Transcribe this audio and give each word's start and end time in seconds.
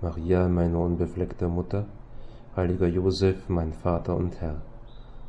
Maria, 0.00 0.48
meine 0.48 0.78
unbefleckte 0.78 1.48
Mutter, 1.48 1.86
heiliger 2.54 2.86
Josef, 2.86 3.48
mein 3.48 3.72
Vater 3.72 4.14
und 4.14 4.40
Herr, 4.40 4.62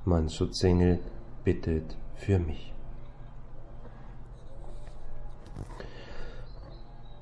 mein 0.05 0.29
Schutzengel, 0.29 0.99
bittet 1.43 1.97
für 2.15 2.37
mich. 2.37 2.71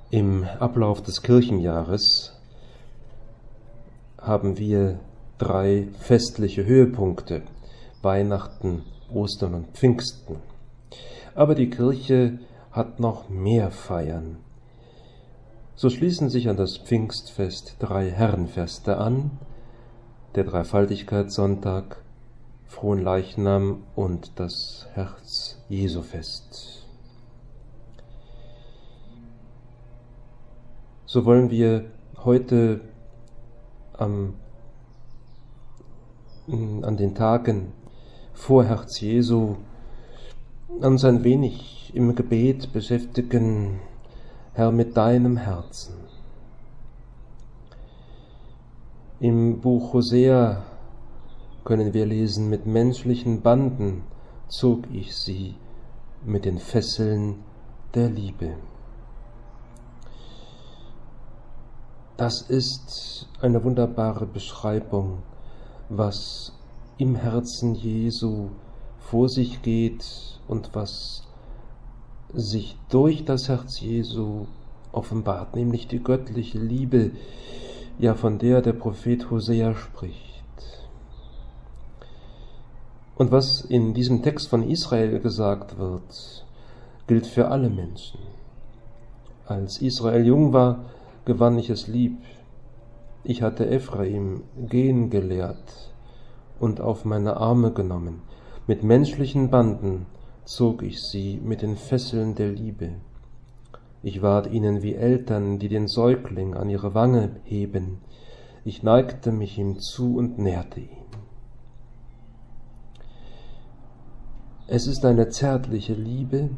Im 0.10 0.44
Ablauf 0.60 1.02
des 1.02 1.22
Kirchenjahres 1.22 2.34
haben 4.20 4.58
wir 4.58 5.00
drei 5.38 5.88
festliche 6.00 6.66
Höhepunkte, 6.66 7.44
Weihnachten, 8.02 8.84
Ostern 9.14 9.54
und 9.54 9.68
Pfingsten. 9.70 10.38
Aber 11.34 11.56
die 11.56 11.70
Kirche 11.70 12.40
hat 12.72 13.00
noch 13.00 13.30
mehr 13.30 13.72
Feiern. 13.72 14.38
So 15.80 15.92
schließen 15.92 16.32
sich 16.32 16.50
an 16.50 16.58
das 16.58 16.80
Pfingstfest 16.80 17.76
drei 17.78 18.10
Herrenfeste 18.10 18.98
an, 18.98 19.30
der 20.34 20.44
Dreifaltigkeitssonntag, 20.44 22.02
Fronleichnam 22.66 23.84
und 23.96 24.40
das 24.40 24.88
Herz 24.94 25.62
Jesu 25.70 26.02
Fest. 26.02 26.88
So 31.06 31.26
wollen 31.26 31.52
wir 31.52 31.86
heute 32.24 32.82
am, 33.94 34.34
an 36.48 36.98
den 36.98 37.14
Tagen 37.14 37.72
vor 38.34 38.66
Herz 38.66 39.00
Jesu 39.00 39.58
uns 40.70 41.06
ein 41.06 41.24
wenig 41.24 41.92
im 41.94 42.16
Gebet 42.16 42.74
beschäftigen, 42.74 43.80
Herr, 44.58 44.72
mit 44.72 44.98
deinem 44.98 45.38
Herzen. 45.38 45.94
Im 49.20 49.62
Buch 49.62 49.94
Hosea 49.94 50.64
können 51.64 51.94
wir 51.94 52.08
lesen, 52.08 52.50
mit 52.50 52.66
menschlichen 52.66 53.44
Banden 53.44 54.02
zog 54.48 54.92
ich 54.92 55.16
sie 55.16 55.54
mit 56.26 56.46
den 56.46 56.58
Fesseln 56.58 57.44
der 57.94 58.10
Liebe. 58.10 58.56
Das 62.18 62.42
ist 62.42 63.30
eine 63.40 63.64
wunderbare 63.64 64.26
Beschreibung, 64.26 65.22
was 65.88 66.52
im 66.98 67.14
Herzen 67.14 67.76
Jesu 67.76 68.50
vor 68.98 69.30
sich 69.30 69.62
geht 69.62 70.04
und 70.48 70.74
was 70.74 71.27
sich 72.34 72.78
durch 72.90 73.26
das 73.26 73.50
Herz 73.50 73.80
Jesu 73.80 74.46
offenbart, 74.92 75.56
nämlich 75.56 75.88
die 75.88 76.04
göttliche 76.04 76.60
Liebe, 76.60 77.12
ja 78.00 78.14
von 78.14 78.38
der 78.38 78.62
der 78.62 78.74
Prophet 78.74 79.30
Hosea 79.32 79.76
spricht. 79.76 80.44
Und 83.16 83.32
was 83.32 83.62
in 83.62 83.94
diesem 83.94 84.22
Text 84.22 84.50
von 84.50 84.68
Israel 84.68 85.20
gesagt 85.20 85.80
wird, 85.80 86.46
gilt 87.08 87.26
für 87.26 87.48
alle 87.48 87.70
Menschen. 87.70 88.20
Als 89.46 89.82
Israel 89.82 90.26
jung 90.26 90.54
war, 90.54 90.86
gewann 91.26 91.58
ich 91.58 91.70
es 91.70 91.88
lieb. 91.88 92.18
Ich 93.24 93.42
hatte 93.42 93.70
Ephraim 93.70 94.44
gehen 94.58 95.10
gelehrt 95.10 95.94
und 96.60 96.80
auf 96.82 97.06
meine 97.06 97.38
Arme 97.38 97.72
genommen. 97.72 98.22
Mit 98.68 98.84
menschlichen 98.84 99.50
Banden 99.50 100.06
zog 100.48 100.82
ich 100.82 101.04
sie 101.04 101.42
mit 101.44 101.62
den 101.62 101.76
Fesseln 101.76 102.34
der 102.34 102.50
Liebe. 102.50 102.92
Ich 104.02 104.22
ward 104.22 104.48
ihnen 104.48 104.82
wie 104.82 104.96
Eltern, 104.96 105.60
die 105.60 105.68
den 105.68 105.90
Säugling 105.90 106.54
an 106.54 106.70
ihre 106.70 106.94
Wange 106.94 107.42
heben. 107.44 107.98
Ich 108.64 108.82
neigte 108.82 109.34
mich 109.34 109.58
ihm 109.58 109.80
zu 109.80 110.16
und 110.16 110.40
nährte 110.40 110.80
ihn. 110.80 111.08
Es 114.68 114.88
ist 114.88 115.04
eine 115.04 115.28
zärtliche 115.28 115.94
Liebe, 115.94 116.50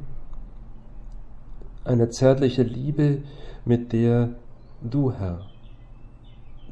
eine 1.83 2.09
zärtliche 2.09 2.63
Liebe, 2.63 3.23
mit 3.65 3.91
der 3.91 4.35
du, 4.81 5.13
Herr, 5.13 5.47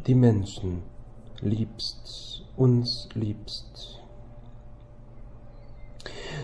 die 0.05 0.15
Menschen 0.15 0.83
liebst, 1.41 2.43
uns 2.55 3.09
liebst. 3.15 4.06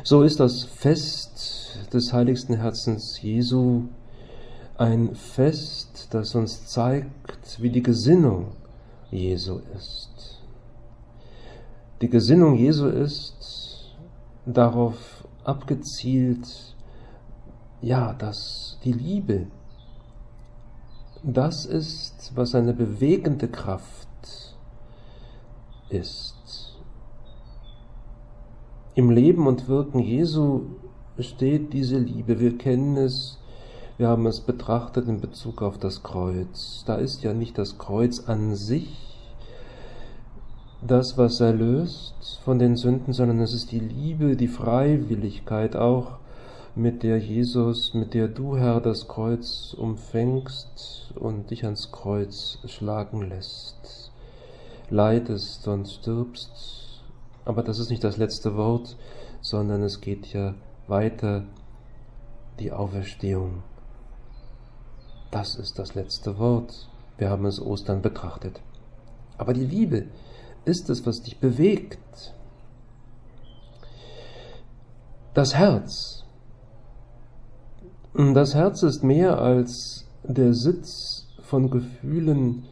So 0.05 0.23
ist 0.23 0.41
das 0.41 0.65
Fest 0.65 1.79
des 1.93 2.11
heiligsten 2.11 2.57
Herzens 2.57 3.21
Jesu 3.21 3.83
ein 4.77 5.15
Fest, 5.15 6.09
das 6.11 6.35
uns 6.35 6.65
zeigt, 6.65 7.61
wie 7.61 7.69
die 7.69 7.81
Gesinnung 7.81 8.51
Jesu 9.11 9.61
ist. 9.77 10.41
Die 12.01 12.09
Gesinnung 12.09 12.57
Jesu 12.57 12.87
ist 12.87 13.95
darauf 14.45 15.25
abgezielt, 15.45 16.75
ja, 17.81 18.11
dass 18.11 18.79
die 18.83 18.91
Liebe, 18.91 19.47
das 21.23 21.65
ist, 21.65 22.33
was 22.35 22.55
eine 22.55 22.73
bewegende 22.73 23.47
Kraft 23.47 24.09
ist. 25.87 26.32
Im 28.95 29.09
Leben 29.09 29.47
und 29.47 29.67
Wirken 29.67 29.97
Jesu 29.97 30.65
steht 31.17 31.73
diese 31.73 31.97
Liebe. 31.97 32.39
Wir 32.39 32.59
kennen 32.59 32.95
es, 32.95 33.39
wir 33.97 34.07
haben 34.07 34.27
es 34.27 34.39
betrachtet 34.39 35.07
in 35.07 35.19
Bezug 35.19 35.63
auf 35.63 35.79
das 35.79 36.03
Kreuz. 36.03 36.83
Da 36.85 36.97
ist 36.97 37.23
ja 37.23 37.33
nicht 37.33 37.57
das 37.57 37.79
Kreuz 37.79 38.25
an 38.27 38.55
sich 38.55 39.13
das, 40.85 41.17
was 41.17 41.39
erlöst 41.39 42.39
von 42.43 42.59
den 42.59 42.75
Sünden, 42.75 43.13
sondern 43.13 43.39
es 43.39 43.53
ist 43.53 43.71
die 43.71 43.79
Liebe, 43.79 44.35
die 44.35 44.47
Freiwilligkeit 44.47 45.75
auch, 45.75 46.19
mit 46.75 47.01
der 47.01 47.17
Jesus, 47.17 47.95
mit 47.95 48.13
der 48.13 48.27
du, 48.27 48.57
Herr, 48.57 48.79
das 48.79 49.07
Kreuz 49.07 49.73
umfängst 49.75 51.13
und 51.15 51.49
dich 51.49 51.65
ans 51.65 51.91
Kreuz 51.91 52.59
schlagen 52.65 53.29
lässt, 53.29 54.11
leidest 54.89 55.67
und 55.67 55.87
stirbst 55.87 56.82
aber 57.45 57.63
das 57.63 57.79
ist 57.79 57.89
nicht 57.89 58.03
das 58.03 58.17
letzte 58.17 58.55
Wort, 58.55 58.97
sondern 59.41 59.83
es 59.83 60.01
geht 60.01 60.27
ja 60.27 60.55
weiter 60.87 61.43
die 62.59 62.71
Auferstehung. 62.71 63.63
Das 65.31 65.55
ist 65.55 65.79
das 65.79 65.95
letzte 65.95 66.37
Wort. 66.37 66.87
Wir 67.17 67.29
haben 67.29 67.45
es 67.45 67.61
Ostern 67.61 68.01
betrachtet. 68.01 68.61
Aber 69.37 69.53
die 69.53 69.65
Liebe 69.65 70.05
ist 70.65 70.89
es, 70.89 71.05
was 71.05 71.23
dich 71.23 71.39
bewegt. 71.39 72.33
Das 75.33 75.55
Herz. 75.55 76.23
Das 78.13 78.53
Herz 78.53 78.83
ist 78.83 79.03
mehr 79.03 79.39
als 79.39 80.05
der 80.23 80.53
Sitz 80.53 81.27
von 81.41 81.71
Gefühlen 81.71 82.65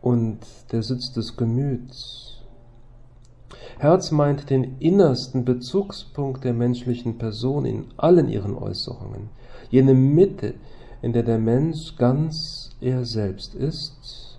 und 0.00 0.38
der 0.70 0.82
Sitz 0.84 1.12
des 1.12 1.36
Gemüts. 1.36 2.29
Herz 3.80 4.10
meint 4.10 4.50
den 4.50 4.76
innersten 4.78 5.46
Bezugspunkt 5.46 6.44
der 6.44 6.52
menschlichen 6.52 7.16
Person 7.16 7.64
in 7.64 7.86
allen 7.96 8.28
ihren 8.28 8.54
Äußerungen, 8.54 9.30
jene 9.70 9.94
Mitte, 9.94 10.52
in 11.00 11.14
der 11.14 11.22
der 11.22 11.38
Mensch 11.38 11.96
ganz 11.96 12.76
er 12.82 13.06
selbst 13.06 13.54
ist 13.54 14.38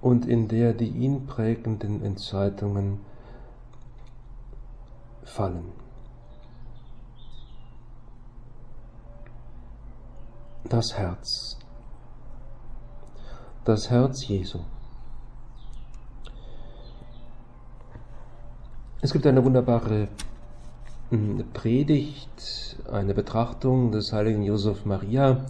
und 0.00 0.26
in 0.26 0.48
der 0.48 0.72
die 0.72 0.88
ihn 0.88 1.26
prägenden 1.26 2.02
Entscheidungen 2.02 2.98
fallen. 5.22 5.70
Das 10.68 10.98
Herz. 10.98 11.56
Das 13.64 13.88
Herz 13.88 14.26
Jesu. 14.26 14.58
Es 19.02 19.14
gibt 19.14 19.26
eine 19.26 19.42
wunderbare 19.42 20.08
hm, 21.08 21.42
Predigt, 21.54 22.76
eine 22.92 23.14
Betrachtung 23.14 23.92
des 23.92 24.12
heiligen 24.12 24.42
Josef 24.42 24.84
Maria 24.84 25.46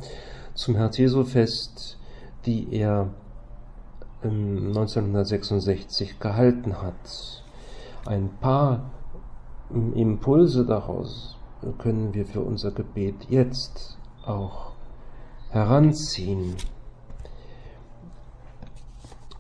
zum 0.55 0.77
Herz 0.77 0.99
Jesu 0.99 1.25
Fest, 1.25 1.99
die 2.47 2.73
er 2.73 3.09
1966 4.23 6.21
gehalten 6.21 6.81
hat. 6.81 7.43
Ein 8.07 8.31
paar 8.41 8.93
Impulse 9.71 10.65
daraus 10.65 11.37
können 11.79 12.15
wir 12.15 12.27
für 12.27 12.43
unser 12.43 12.71
Gebet 12.71 13.17
jetzt 13.31 13.99
auch 14.25 14.75
heranziehen. 15.49 16.55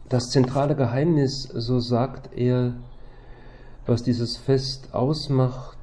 Das 0.08 0.30
zentrale 0.30 0.74
Geheimnis, 0.74 1.44
so 1.44 1.78
sagt 1.78 2.36
er, 2.36 2.74
was 3.90 4.04
dieses 4.04 4.36
Fest 4.36 4.94
ausmacht 4.94 5.76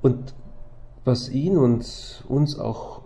und 0.00 0.34
was 1.04 1.28
ihn 1.28 1.58
und 1.58 2.24
uns 2.28 2.58
auch 2.58 3.02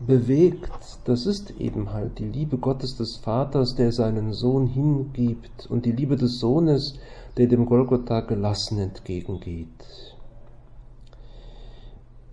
bewegt, 0.00 1.00
das 1.04 1.26
ist 1.26 1.50
eben 1.60 1.92
halt 1.92 2.18
die 2.18 2.28
Liebe 2.28 2.56
Gottes 2.56 2.96
des 2.96 3.16
Vaters, 3.16 3.74
der 3.74 3.92
seinen 3.92 4.32
Sohn 4.32 4.66
hingibt 4.66 5.66
und 5.68 5.84
die 5.84 5.92
Liebe 5.92 6.16
des 6.16 6.38
Sohnes, 6.38 6.94
der 7.36 7.46
dem 7.46 7.66
Golgotha 7.66 8.20
gelassen 8.20 8.78
entgegengeht. 8.78 10.14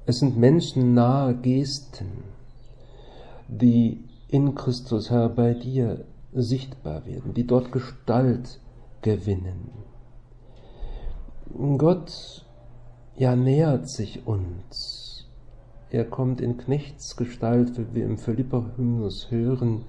Es 0.05 0.19
sind 0.19 0.37
menschennahe 0.37 1.35
Gesten, 1.35 2.23
die 3.49 4.05
in 4.29 4.55
Christus, 4.55 5.09
Herr, 5.09 5.27
bei 5.27 5.53
dir 5.53 6.05
sichtbar 6.33 7.05
werden, 7.05 7.33
die 7.33 7.45
dort 7.45 7.73
Gestalt 7.73 8.61
gewinnen. 9.01 9.69
Gott 11.77 12.45
ja 13.15 13.35
nähert 13.35 13.89
sich 13.89 14.25
uns. 14.25 15.27
Er 15.89 16.05
kommt 16.05 16.39
in 16.39 16.57
Knechtsgestalt, 16.57 17.77
wie 17.77 17.93
wir 17.93 18.05
im 18.05 18.17
Philipper-Hymnus 18.17 19.29
hören. 19.29 19.83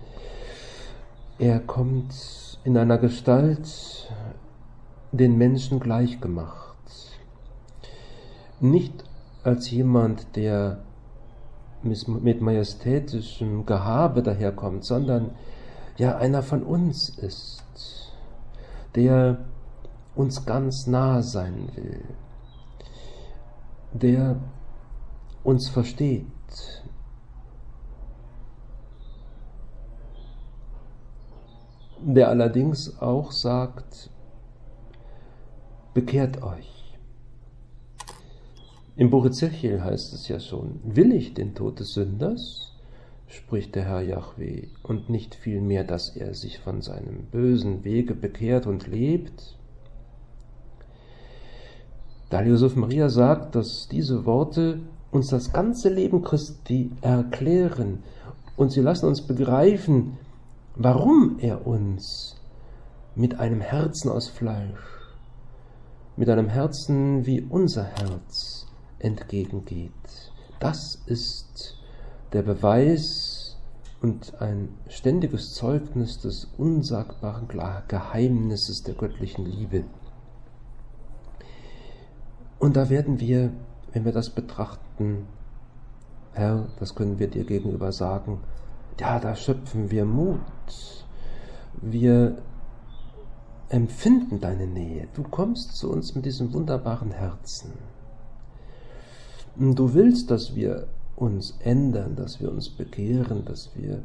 Er 1.38 1.60
kommt 1.60 2.58
in 2.64 2.76
einer 2.76 2.98
Gestalt 2.98 4.10
den 5.12 5.36
Menschen 5.38 5.78
gleichgemacht. 5.78 6.76
Nicht 8.60 9.04
als 9.44 9.70
jemand, 9.70 10.36
der 10.36 10.82
mit 11.82 12.40
majestätischem 12.40 13.66
Gehabe 13.66 14.22
daherkommt, 14.22 14.84
sondern 14.84 15.32
ja 15.98 16.16
einer 16.16 16.42
von 16.42 16.62
uns 16.62 17.08
ist, 17.08 17.62
der 18.94 19.44
uns 20.14 20.44
ganz 20.44 20.86
nah 20.86 21.22
sein 21.22 21.70
will, 21.74 22.04
der 23.92 24.36
uns 25.42 25.68
versteht. 25.68 26.26
Der 32.04 32.28
allerdings 32.28 33.00
auch 33.00 33.30
sagt, 33.30 34.10
bekehrt 35.94 36.42
euch. 36.42 36.98
Im 38.96 39.08
Buch 39.08 39.24
Ezechiel 39.24 39.82
heißt 39.82 40.12
es 40.12 40.28
ja 40.28 40.38
schon, 40.38 40.80
will 40.82 41.12
ich 41.12 41.32
den 41.32 41.54
Tod 41.54 41.80
des 41.80 41.94
Sünders? 41.94 42.71
Spricht 43.32 43.74
der 43.74 43.84
Herr 43.84 44.02
Yahweh, 44.02 44.68
und 44.82 45.08
nicht 45.08 45.34
vielmehr, 45.34 45.84
dass 45.84 46.16
er 46.16 46.34
sich 46.34 46.58
von 46.58 46.82
seinem 46.82 47.24
bösen 47.30 47.82
Wege 47.82 48.14
bekehrt 48.14 48.66
und 48.66 48.86
lebt? 48.86 49.56
Da 52.28 52.42
Josef 52.42 52.76
Maria 52.76 53.08
sagt, 53.08 53.54
dass 53.54 53.88
diese 53.88 54.26
Worte 54.26 54.80
uns 55.10 55.28
das 55.28 55.52
ganze 55.52 55.88
Leben 55.88 56.22
Christi 56.22 56.90
erklären 57.00 58.02
und 58.56 58.70
sie 58.70 58.80
lassen 58.80 59.06
uns 59.06 59.22
begreifen, 59.22 60.18
warum 60.76 61.38
er 61.38 61.66
uns 61.66 62.36
mit 63.14 63.38
einem 63.38 63.60
Herzen 63.60 64.10
aus 64.10 64.28
Fleisch, 64.28 64.80
mit 66.16 66.28
einem 66.28 66.48
Herzen 66.48 67.24
wie 67.26 67.42
unser 67.42 67.84
Herz 67.84 68.66
entgegengeht. 68.98 69.92
Das 70.60 71.02
ist 71.06 71.81
der 72.32 72.42
Beweis 72.42 73.56
und 74.00 74.40
ein 74.40 74.68
ständiges 74.88 75.54
Zeugnis 75.54 76.18
des 76.18 76.48
unsagbaren 76.58 77.46
Geheimnisses 77.88 78.82
der 78.82 78.94
göttlichen 78.94 79.44
Liebe. 79.44 79.84
Und 82.58 82.76
da 82.76 82.90
werden 82.90 83.20
wir, 83.20 83.52
wenn 83.92 84.04
wir 84.04 84.12
das 84.12 84.30
betrachten, 84.30 85.26
Herr, 86.32 86.68
das 86.78 86.94
können 86.94 87.18
wir 87.18 87.28
dir 87.28 87.44
gegenüber 87.44 87.92
sagen, 87.92 88.40
ja, 88.98 89.18
da 89.18 89.34
schöpfen 89.34 89.90
wir 89.90 90.04
Mut. 90.04 90.38
Wir 91.80 92.38
empfinden 93.68 94.40
deine 94.40 94.66
Nähe. 94.66 95.08
Du 95.14 95.22
kommst 95.22 95.76
zu 95.76 95.90
uns 95.90 96.14
mit 96.14 96.24
diesem 96.24 96.52
wunderbaren 96.52 97.10
Herzen. 97.10 97.72
Du 99.56 99.94
willst, 99.94 100.30
dass 100.30 100.54
wir 100.54 100.88
uns 101.16 101.56
ändern, 101.60 102.16
dass 102.16 102.40
wir 102.40 102.50
uns 102.50 102.68
bekehren, 102.70 103.44
dass 103.44 103.70
wir 103.74 104.02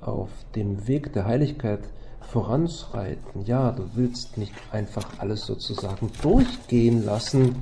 auf 0.00 0.30
dem 0.54 0.86
Weg 0.86 1.12
der 1.12 1.26
Heiligkeit 1.26 1.80
voranschreiten. 2.20 3.44
Ja, 3.44 3.72
du 3.72 3.84
willst 3.94 4.38
nicht 4.38 4.52
einfach 4.70 5.18
alles 5.18 5.46
sozusagen 5.46 6.10
durchgehen 6.22 7.04
lassen 7.04 7.56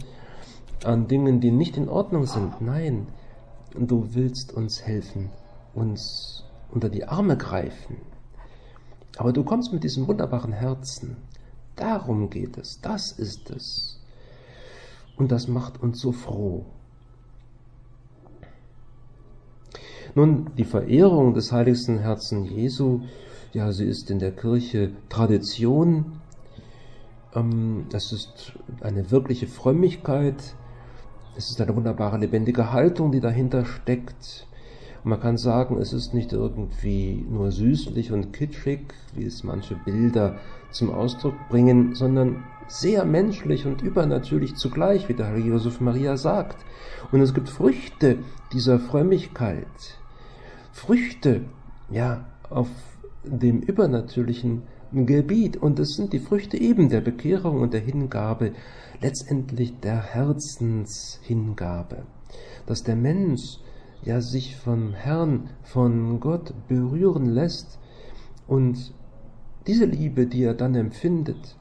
an 0.84 1.08
Dingen, 1.08 1.40
die 1.40 1.50
nicht 1.50 1.76
in 1.76 1.88
Ordnung 1.88 2.26
sind. 2.26 2.60
Nein, 2.60 3.06
du 3.74 4.14
willst 4.14 4.52
uns 4.52 4.82
helfen, 4.82 5.30
uns 5.74 6.44
unter 6.70 6.88
die 6.88 7.04
Arme 7.04 7.36
greifen. 7.36 7.96
Aber 9.16 9.32
du 9.32 9.44
kommst 9.44 9.72
mit 9.72 9.84
diesem 9.84 10.06
wunderbaren 10.08 10.52
Herzen. 10.52 11.16
Darum 11.74 12.30
geht 12.30 12.58
es, 12.58 12.80
das 12.80 13.12
ist 13.12 13.50
es. 13.50 14.00
Und 15.16 15.32
das 15.32 15.48
macht 15.48 15.82
uns 15.82 16.00
so 16.00 16.12
froh. 16.12 16.66
Nun, 20.16 20.50
die 20.58 20.64
Verehrung 20.64 21.34
des 21.34 21.52
heiligsten 21.52 21.98
Herzen 21.98 22.44
Jesu 22.44 23.02
ja, 23.56 23.72
sie 23.72 23.86
ist 23.86 24.10
in 24.10 24.18
der 24.18 24.32
Kirche 24.32 24.90
Tradition. 25.08 26.20
Ähm, 27.34 27.86
es 27.90 28.12
ist 28.12 28.52
eine 28.82 29.10
wirkliche 29.10 29.46
Frömmigkeit. 29.46 30.54
Es 31.36 31.48
ist 31.48 31.60
eine 31.62 31.74
wunderbare 31.74 32.18
lebendige 32.18 32.72
Haltung, 32.72 33.12
die 33.12 33.20
dahinter 33.20 33.64
steckt. 33.64 34.46
Und 35.02 35.10
man 35.10 35.20
kann 35.20 35.38
sagen, 35.38 35.78
es 35.78 35.94
ist 35.94 36.12
nicht 36.12 36.34
irgendwie 36.34 37.24
nur 37.30 37.50
süßlich 37.50 38.12
und 38.12 38.34
kitschig, 38.34 38.92
wie 39.14 39.24
es 39.24 39.42
manche 39.42 39.74
Bilder 39.74 40.36
zum 40.70 40.90
Ausdruck 40.90 41.34
bringen, 41.48 41.94
sondern 41.94 42.44
sehr 42.68 43.06
menschlich 43.06 43.64
und 43.64 43.80
übernatürlich 43.80 44.56
zugleich, 44.56 45.08
wie 45.08 45.14
der 45.14 45.28
Heilige 45.28 45.48
Josef 45.48 45.80
Maria 45.80 46.18
sagt. 46.18 46.62
Und 47.10 47.22
es 47.22 47.32
gibt 47.32 47.48
Früchte 47.48 48.18
dieser 48.52 48.78
Frömmigkeit. 48.78 49.66
Früchte, 50.76 51.40
ja, 51.90 52.26
auf 52.50 52.68
dem 53.24 53.60
übernatürlichen 53.60 54.64
Gebiet. 54.92 55.56
Und 55.56 55.78
es 55.78 55.96
sind 55.96 56.12
die 56.12 56.18
Früchte 56.18 56.58
eben 56.58 56.90
der 56.90 57.00
Bekehrung 57.00 57.62
und 57.62 57.72
der 57.72 57.80
Hingabe, 57.80 58.52
letztendlich 59.00 59.80
der 59.80 60.02
Herzenshingabe. 60.02 62.04
Dass 62.66 62.82
der 62.82 62.94
Mensch 62.94 63.58
ja 64.02 64.20
sich 64.20 64.58
vom 64.58 64.92
Herrn, 64.92 65.48
von 65.62 66.20
Gott 66.20 66.52
berühren 66.68 67.24
lässt 67.24 67.78
und 68.46 68.92
diese 69.66 69.86
Liebe, 69.86 70.26
die 70.26 70.42
er 70.42 70.54
dann 70.54 70.74
empfindet, 70.74 71.56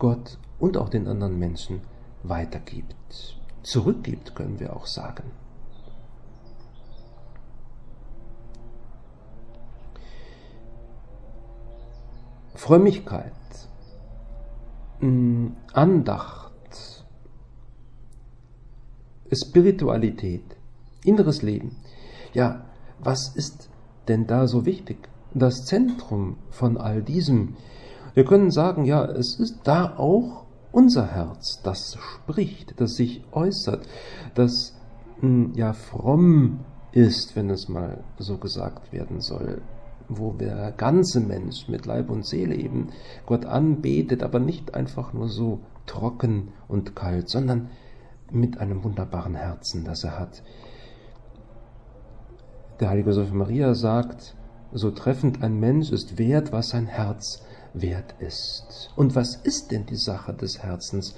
Gott 0.00 0.38
und 0.58 0.76
auch 0.76 0.88
den 0.88 1.06
anderen 1.06 1.38
Menschen 1.38 1.82
weitergibt. 2.24 3.36
Zurückgibt, 3.62 4.34
können 4.34 4.58
wir 4.58 4.74
auch 4.74 4.86
sagen. 4.86 5.22
Frömmigkeit, 12.60 13.32
mm, 15.00 15.46
Andacht, 15.72 16.52
Spiritualität, 19.32 20.44
inneres 21.02 21.40
Leben. 21.40 21.76
Ja, 22.34 22.66
was 22.98 23.34
ist 23.34 23.70
denn 24.08 24.26
da 24.26 24.46
so 24.46 24.66
wichtig? 24.66 25.08
Das 25.32 25.64
Zentrum 25.64 26.36
von 26.50 26.76
all 26.76 27.00
diesem. 27.02 27.56
Wir 28.12 28.26
können 28.26 28.50
sagen, 28.50 28.84
ja, 28.84 29.06
es 29.06 29.40
ist 29.40 29.60
da 29.64 29.96
auch 29.96 30.44
unser 30.70 31.06
Herz, 31.06 31.62
das 31.64 31.96
spricht, 31.96 32.78
das 32.78 32.90
sich 32.90 33.24
äußert, 33.32 33.88
das 34.34 34.74
mm, 35.22 35.54
ja 35.54 35.72
fromm 35.72 36.60
ist, 36.92 37.36
wenn 37.36 37.48
es 37.48 37.70
mal 37.70 38.04
so 38.18 38.36
gesagt 38.36 38.92
werden 38.92 39.22
soll 39.22 39.62
wo 40.10 40.32
der 40.32 40.72
ganze 40.72 41.20
Mensch 41.20 41.68
mit 41.68 41.86
Leib 41.86 42.10
und 42.10 42.26
Seele 42.26 42.54
eben 42.54 42.88
Gott 43.26 43.46
anbetet, 43.46 44.22
aber 44.22 44.40
nicht 44.40 44.74
einfach 44.74 45.12
nur 45.12 45.28
so 45.28 45.60
trocken 45.86 46.48
und 46.68 46.96
kalt, 46.96 47.28
sondern 47.28 47.70
mit 48.30 48.58
einem 48.58 48.84
wunderbaren 48.84 49.34
Herzen, 49.34 49.84
das 49.84 50.04
er 50.04 50.18
hat. 50.18 50.42
Der 52.80 52.90
heilige 52.90 53.10
Josef 53.10 53.32
Maria 53.32 53.74
sagt, 53.74 54.34
so 54.72 54.90
treffend 54.90 55.42
ein 55.42 55.58
Mensch 55.58 55.90
ist 55.90 56.18
wert, 56.18 56.52
was 56.52 56.70
sein 56.70 56.86
Herz 56.86 57.42
wert 57.72 58.14
ist. 58.20 58.90
Und 58.96 59.14
was 59.14 59.36
ist 59.36 59.70
denn 59.70 59.86
die 59.86 59.96
Sache 59.96 60.32
des 60.32 60.62
Herzens? 60.62 61.14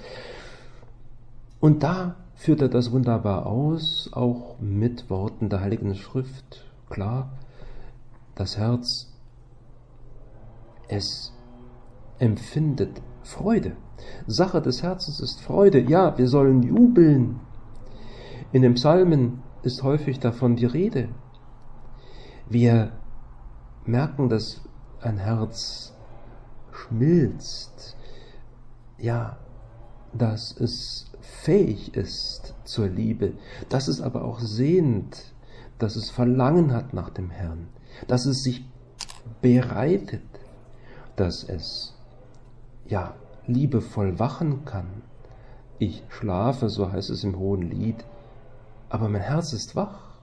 Und 1.59 1.83
da 1.83 2.15
führt 2.35 2.61
er 2.61 2.69
das 2.69 2.91
wunderbar 2.91 3.45
aus, 3.45 4.09
auch 4.11 4.59
mit 4.59 5.09
Worten 5.09 5.49
der 5.49 5.61
Heiligen 5.61 5.95
Schrift. 5.95 6.65
Klar, 6.89 7.31
das 8.35 8.57
Herz, 8.57 9.11
es 10.87 11.33
empfindet 12.19 13.01
Freude. 13.23 13.75
Sache 14.27 14.61
des 14.61 14.83
Herzens 14.83 15.19
ist 15.19 15.41
Freude. 15.41 15.79
Ja, 15.79 16.17
wir 16.17 16.27
sollen 16.27 16.63
jubeln. 16.63 17.39
In 18.51 18.61
den 18.61 18.73
Psalmen 18.75 19.41
ist 19.63 19.83
häufig 19.83 20.19
davon 20.19 20.55
die 20.55 20.65
Rede. 20.65 21.09
Wir 22.49 22.91
merken, 23.85 24.29
dass 24.29 24.61
ein 25.01 25.17
Herz 25.17 25.93
schmilzt. 26.71 27.97
Ja, 28.97 29.37
dass 30.13 30.55
es 30.55 31.11
fähig 31.21 31.95
ist 31.95 32.53
zur 32.63 32.87
Liebe, 32.87 33.33
dass 33.69 33.87
es 33.87 34.01
aber 34.01 34.23
auch 34.23 34.39
sehnt, 34.39 35.33
dass 35.79 35.95
es 35.95 36.09
Verlangen 36.09 36.71
hat 36.73 36.93
nach 36.93 37.09
dem 37.09 37.29
Herrn, 37.29 37.69
dass 38.07 38.25
es 38.25 38.43
sich 38.43 38.65
bereitet, 39.41 40.21
dass 41.15 41.43
es 41.43 41.93
ja 42.87 43.15
liebevoll 43.47 44.19
wachen 44.19 44.65
kann. 44.65 44.87
Ich 45.79 46.03
schlafe, 46.09 46.69
so 46.69 46.91
heißt 46.91 47.09
es 47.09 47.23
im 47.23 47.37
hohen 47.37 47.69
Lied, 47.69 48.05
aber 48.89 49.09
mein 49.09 49.21
Herz 49.21 49.53
ist 49.53 49.75
wach. 49.75 50.13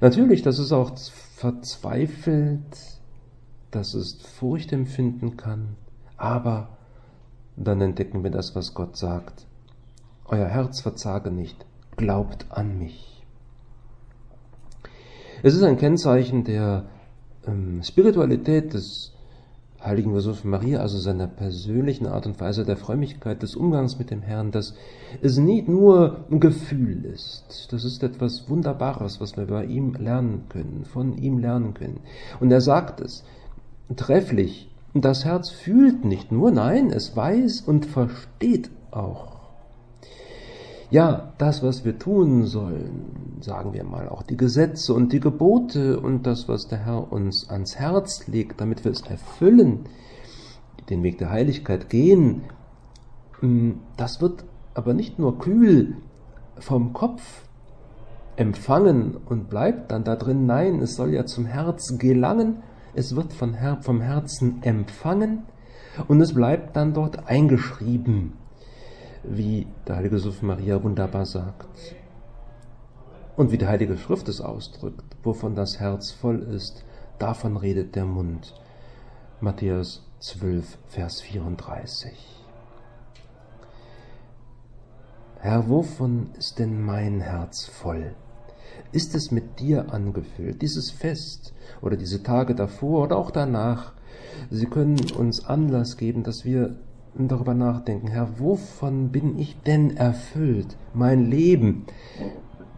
Natürlich, 0.00 0.42
dass 0.42 0.58
es 0.58 0.72
auch 0.72 0.92
verzweifelt, 1.36 3.00
dass 3.70 3.94
es 3.94 4.14
Furcht 4.14 4.72
empfinden 4.72 5.36
kann, 5.36 5.76
aber 6.16 6.68
dann 7.56 7.80
entdecken 7.80 8.22
wir 8.22 8.30
das, 8.30 8.54
was 8.54 8.74
Gott 8.74 8.96
sagt. 8.96 9.46
Euer 10.26 10.48
Herz 10.48 10.80
verzage 10.80 11.30
nicht, 11.30 11.64
glaubt 11.96 12.46
an 12.50 12.78
mich. 12.78 13.15
Es 15.46 15.54
ist 15.54 15.62
ein 15.62 15.76
Kennzeichen 15.76 16.42
der 16.42 16.86
ähm, 17.46 17.80
Spiritualität 17.84 18.74
des 18.74 19.12
heiligen 19.80 20.12
Josef 20.12 20.42
Maria, 20.42 20.80
also 20.80 20.98
seiner 20.98 21.28
persönlichen 21.28 22.08
Art 22.08 22.26
und 22.26 22.40
Weise 22.40 22.64
der 22.64 22.76
Frömmigkeit, 22.76 23.44
des 23.44 23.54
Umgangs 23.54 23.96
mit 23.96 24.10
dem 24.10 24.22
Herrn, 24.22 24.50
dass 24.50 24.74
es 25.22 25.38
nicht 25.38 25.68
nur 25.68 26.24
ein 26.32 26.40
Gefühl 26.40 27.04
ist. 27.04 27.68
Das 27.70 27.84
ist 27.84 28.02
etwas 28.02 28.50
Wunderbares, 28.50 29.20
was 29.20 29.36
wir 29.36 29.46
bei 29.46 29.66
ihm 29.66 29.94
lernen 29.94 30.46
können, 30.48 30.84
von 30.84 31.16
ihm 31.16 31.38
lernen 31.38 31.74
können. 31.74 32.00
Und 32.40 32.50
er 32.50 32.60
sagt 32.60 33.00
es 33.00 33.22
trefflich, 33.94 34.68
das 34.94 35.24
Herz 35.24 35.50
fühlt 35.50 36.04
nicht 36.04 36.32
nur, 36.32 36.50
nein, 36.50 36.90
es 36.90 37.14
weiß 37.14 37.60
und 37.60 37.86
versteht 37.86 38.68
auch 38.90 39.35
ja, 40.90 41.32
das, 41.38 41.62
was 41.62 41.84
wir 41.84 41.98
tun 41.98 42.46
sollen, 42.46 43.38
sagen 43.40 43.72
wir 43.72 43.84
mal, 43.84 44.08
auch 44.08 44.22
die 44.22 44.36
Gesetze 44.36 44.94
und 44.94 45.12
die 45.12 45.20
Gebote 45.20 45.98
und 45.98 46.26
das, 46.26 46.48
was 46.48 46.68
der 46.68 46.78
Herr 46.78 47.12
uns 47.12 47.48
ans 47.50 47.76
Herz 47.76 48.26
legt, 48.28 48.60
damit 48.60 48.84
wir 48.84 48.92
es 48.92 49.00
erfüllen, 49.00 49.86
den 50.88 51.02
Weg 51.02 51.18
der 51.18 51.30
Heiligkeit 51.30 51.90
gehen, 51.90 52.42
mm, 53.40 53.72
das 53.96 54.20
wird 54.20 54.44
aber 54.74 54.94
nicht 54.94 55.18
nur 55.18 55.38
kühl 55.38 55.96
vom 56.58 56.92
Kopf 56.92 57.42
empfangen 58.36 59.16
und 59.26 59.48
bleibt 59.48 59.90
dann 59.90 60.04
da 60.04 60.14
drin, 60.14 60.46
nein, 60.46 60.80
es 60.80 60.94
soll 60.94 61.12
ja 61.14 61.26
zum 61.26 61.46
Herz 61.46 61.98
gelangen, 61.98 62.62
es 62.94 63.16
wird 63.16 63.32
vom 63.32 63.54
Herzen 63.54 64.62
empfangen 64.62 65.42
und 66.06 66.20
es 66.20 66.32
bleibt 66.34 66.76
dann 66.76 66.94
dort 66.94 67.28
eingeschrieben 67.28 68.34
wie 69.28 69.66
der 69.86 69.96
heilige 69.96 70.16
Josef 70.16 70.42
Maria 70.42 70.82
wunderbar 70.82 71.26
sagt. 71.26 71.66
Und 73.36 73.52
wie 73.52 73.58
die 73.58 73.66
heilige 73.66 73.98
Schrift 73.98 74.28
es 74.28 74.40
ausdrückt, 74.40 75.04
wovon 75.22 75.54
das 75.54 75.78
Herz 75.78 76.10
voll 76.10 76.38
ist, 76.40 76.84
davon 77.18 77.56
redet 77.56 77.94
der 77.94 78.06
Mund. 78.06 78.54
Matthäus 79.40 80.06
12, 80.20 80.78
Vers 80.86 81.20
34. 81.20 82.36
Herr, 85.40 85.68
wovon 85.68 86.30
ist 86.38 86.58
denn 86.58 86.82
mein 86.82 87.20
Herz 87.20 87.66
voll? 87.66 88.14
Ist 88.92 89.14
es 89.14 89.30
mit 89.30 89.60
dir 89.60 89.92
angefüllt? 89.92 90.62
Dieses 90.62 90.90
Fest 90.90 91.52
oder 91.82 91.96
diese 91.96 92.22
Tage 92.22 92.54
davor 92.54 93.04
oder 93.04 93.18
auch 93.18 93.30
danach, 93.30 93.92
sie 94.50 94.66
können 94.66 94.98
uns 95.16 95.44
Anlass 95.44 95.96
geben, 95.98 96.22
dass 96.22 96.44
wir 96.44 96.76
darüber 97.18 97.54
nachdenken, 97.54 98.08
Herr, 98.08 98.38
wovon 98.38 99.10
bin 99.10 99.38
ich 99.38 99.60
denn 99.62 99.96
erfüllt? 99.96 100.76
Mein 100.94 101.30
Leben, 101.30 101.86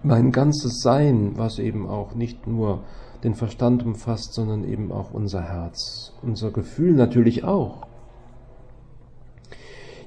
mein 0.02 0.32
ganzes 0.32 0.80
Sein, 0.80 1.32
was 1.36 1.58
eben 1.58 1.88
auch 1.88 2.14
nicht 2.14 2.46
nur 2.46 2.84
den 3.24 3.34
Verstand 3.34 3.84
umfasst, 3.84 4.34
sondern 4.34 4.64
eben 4.64 4.92
auch 4.92 5.12
unser 5.12 5.42
Herz, 5.42 6.12
unser 6.22 6.50
Gefühl 6.50 6.92
natürlich 6.94 7.44
auch. 7.44 7.86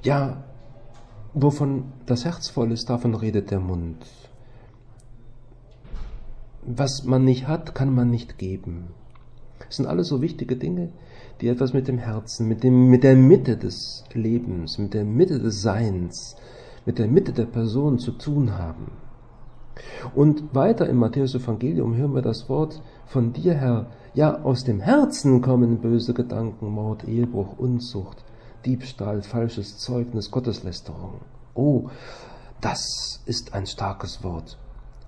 Ja, 0.02 0.44
wovon 1.34 1.92
das 2.06 2.24
Herz 2.24 2.48
voll 2.48 2.72
ist, 2.72 2.88
davon 2.88 3.14
redet 3.14 3.50
der 3.50 3.60
Mund. 3.60 4.06
Was 6.64 7.04
man 7.04 7.24
nicht 7.24 7.46
hat, 7.48 7.74
kann 7.74 7.94
man 7.94 8.10
nicht 8.10 8.38
geben. 8.38 8.88
Das 9.58 9.76
sind 9.76 9.86
alles 9.86 10.08
so 10.08 10.22
wichtige 10.22 10.56
Dinge, 10.56 10.90
die 11.42 11.48
etwas 11.48 11.72
mit 11.72 11.88
dem 11.88 11.98
Herzen, 11.98 12.46
mit, 12.46 12.62
dem, 12.62 12.88
mit 12.88 13.02
der 13.02 13.16
Mitte 13.16 13.56
des 13.56 14.04
Lebens, 14.14 14.78
mit 14.78 14.94
der 14.94 15.04
Mitte 15.04 15.40
des 15.40 15.60
Seins, 15.60 16.36
mit 16.86 17.00
der 17.00 17.08
Mitte 17.08 17.32
der 17.32 17.46
Person 17.46 17.98
zu 17.98 18.12
tun 18.12 18.56
haben. 18.56 18.92
Und 20.14 20.54
weiter 20.54 20.88
im 20.88 20.98
Matthäus-Evangelium 20.98 21.96
hören 21.96 22.14
wir 22.14 22.22
das 22.22 22.48
Wort 22.48 22.80
von 23.06 23.32
dir, 23.32 23.54
Herr. 23.54 23.86
Ja, 24.14 24.42
aus 24.42 24.62
dem 24.64 24.80
Herzen 24.80 25.40
kommen 25.40 25.80
böse 25.80 26.14
Gedanken, 26.14 26.68
Mord, 26.68 27.08
Ehebruch, 27.08 27.58
Unzucht, 27.58 28.24
Diebstahl, 28.64 29.22
falsches 29.22 29.78
Zeugnis, 29.78 30.30
Gotteslästerung. 30.30 31.22
Oh, 31.54 31.88
das 32.60 33.20
ist 33.26 33.54
ein 33.54 33.66
starkes 33.66 34.22
Wort. 34.22 34.58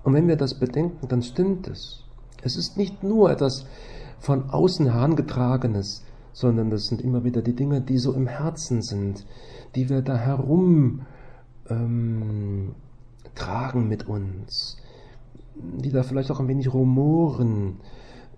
Und 0.03 0.13
wenn 0.13 0.27
wir 0.27 0.35
das 0.35 0.59
bedenken, 0.59 1.07
dann 1.07 1.21
stimmt 1.21 1.67
es. 1.67 2.03
Es 2.41 2.57
ist 2.57 2.75
nicht 2.77 3.03
nur 3.03 3.31
etwas 3.31 3.65
von 4.19 4.49
außen 4.49 4.91
herangetragenes, 4.91 6.04
sondern 6.35 6.69
das 6.69 6.87
sind 6.87 7.01
immer 7.01 7.23
wieder 7.23 7.41
die 7.41 7.55
Dinge, 7.55 7.79
die 7.79 7.97
so 7.97 8.11
im 8.11 8.27
Herzen 8.27 8.81
sind, 8.81 9.25
die 9.73 9.89
wir 9.89 10.01
da 10.01 10.17
herum 10.17 11.03
ähm, 11.69 12.75
tragen 13.35 13.87
mit 13.87 14.05
uns, 14.07 14.75
die 15.55 15.91
da 15.91 16.03
vielleicht 16.03 16.29
auch 16.31 16.41
ein 16.41 16.49
wenig 16.49 16.73
rumoren, 16.73 17.77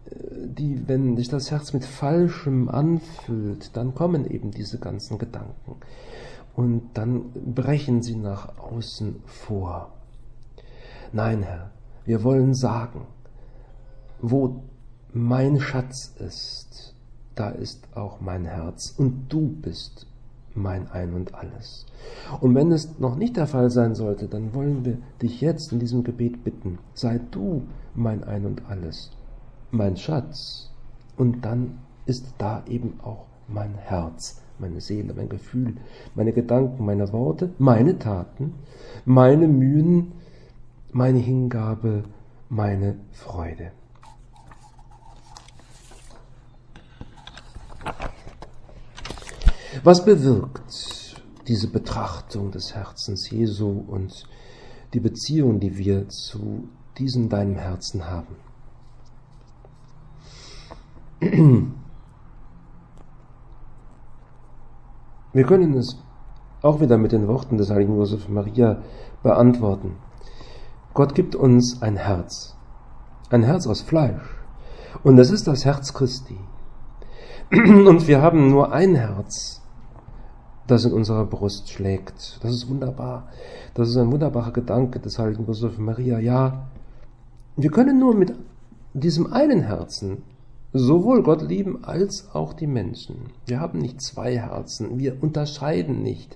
äh, 0.05 0.15
die, 0.45 0.87
wenn 0.87 1.17
sich 1.17 1.27
das 1.27 1.49
Herz 1.49 1.73
mit 1.73 1.85
Falschem 1.85 2.69
anfühlt, 2.69 3.75
dann 3.75 3.95
kommen 3.95 4.29
eben 4.29 4.51
diese 4.51 4.77
ganzen 4.77 5.17
Gedanken 5.17 5.77
und 6.55 6.83
dann 6.93 7.31
brechen 7.33 8.03
sie 8.03 8.15
nach 8.15 8.59
außen 8.59 9.23
vor. 9.25 9.91
Nein, 11.13 11.41
Herr, 11.41 11.71
wir 12.05 12.23
wollen 12.23 12.53
sagen, 12.53 13.07
wo 14.21 14.61
mein 15.13 15.59
Schatz 15.59 16.13
ist, 16.19 16.93
da 17.39 17.49
ist 17.49 17.87
auch 17.95 18.19
mein 18.19 18.45
Herz 18.45 18.93
und 18.97 19.27
du 19.29 19.47
bist 19.47 20.07
mein 20.57 20.89
Ein 20.89 21.13
und 21.13 21.35
alles. 21.35 21.85
Und 22.41 22.55
wenn 22.55 22.71
es 22.71 22.99
noch 22.99 23.15
nicht 23.15 23.37
der 23.37 23.47
Fall 23.47 23.69
sein 23.69 23.95
sollte, 23.95 24.27
dann 24.27 24.53
wollen 24.53 24.83
wir 24.83 24.97
dich 25.21 25.39
jetzt 25.39 25.71
in 25.71 25.79
diesem 25.79 26.03
Gebet 26.03 26.43
bitten, 26.43 26.79
sei 26.93 27.19
du 27.31 27.61
mein 27.93 28.23
Ein 28.23 28.45
und 28.45 28.63
alles, 28.67 29.11
mein 29.71 29.95
Schatz. 29.97 30.71
Und 31.15 31.45
dann 31.45 31.77
ist 32.05 32.25
da 32.37 32.63
eben 32.67 32.99
auch 33.03 33.25
mein 33.47 33.75
Herz, 33.75 34.41
meine 34.59 34.81
Seele, 34.81 35.13
mein 35.13 35.29
Gefühl, 35.29 35.75
meine 36.15 36.33
Gedanken, 36.33 36.85
meine 36.85 37.11
Worte, 37.13 37.51
meine 37.59 37.99
Taten, 37.99 38.55
meine 39.05 39.47
Mühen, 39.47 40.13
meine 40.91 41.19
Hingabe, 41.19 42.03
meine 42.49 42.95
Freude. 43.11 43.71
Was 49.87 50.03
bewirkt 50.03 51.23
diese 51.47 51.69
Betrachtung 51.69 52.51
des 52.51 52.75
Herzens 52.75 53.29
Jesu 53.29 53.85
und 53.87 54.27
die 54.93 54.99
Beziehung, 54.99 55.61
die 55.61 55.77
wir 55.77 56.09
zu 56.09 56.67
diesem 56.97 57.29
deinem 57.29 57.55
Herzen 57.55 58.05
haben? 58.05 58.35
Wir 65.31 65.45
können 65.45 65.77
es 65.77 65.95
auch 66.61 66.81
wieder 66.81 66.97
mit 66.97 67.13
den 67.13 67.29
Worten 67.29 67.57
des 67.57 67.69
heiligen 67.69 67.95
Josef 67.95 68.27
Maria 68.27 68.81
beantworten. 69.23 69.95
Gott 70.93 71.15
gibt 71.15 71.33
uns 71.33 71.81
ein 71.81 71.95
Herz, 71.95 72.57
ein 73.29 73.43
Herz 73.43 73.65
aus 73.65 73.83
Fleisch, 73.83 74.35
Und 75.03 75.15
das 75.15 75.31
ist 75.31 75.47
das 75.47 75.63
Herz 75.63 75.93
Christi. 75.93 76.37
Und 77.53 78.05
wir 78.05 78.21
haben 78.21 78.49
nur 78.49 78.73
ein 78.73 78.93
Herz, 78.93 79.61
das 80.67 80.85
in 80.85 80.93
unserer 80.93 81.25
Brust 81.25 81.69
schlägt. 81.69 82.39
Das 82.41 82.51
ist 82.51 82.69
wunderbar. 82.69 83.29
Das 83.73 83.89
ist 83.89 83.97
ein 83.97 84.11
wunderbarer 84.11 84.51
Gedanke 84.51 84.99
des 84.99 85.17
heiligen 85.17 85.45
Josef 85.45 85.77
Maria. 85.77 86.19
Ja, 86.19 86.67
wir 87.55 87.71
können 87.71 87.99
nur 87.99 88.13
mit 88.15 88.33
diesem 88.93 89.31
einen 89.31 89.61
Herzen 89.61 90.23
sowohl 90.73 91.23
Gott 91.23 91.41
lieben 91.41 91.83
als 91.83 92.29
auch 92.33 92.53
die 92.53 92.67
Menschen. 92.67 93.31
Wir 93.45 93.59
haben 93.59 93.79
nicht 93.79 94.01
zwei 94.01 94.37
Herzen. 94.37 94.99
Wir 94.99 95.21
unterscheiden 95.21 96.03
nicht. 96.03 96.35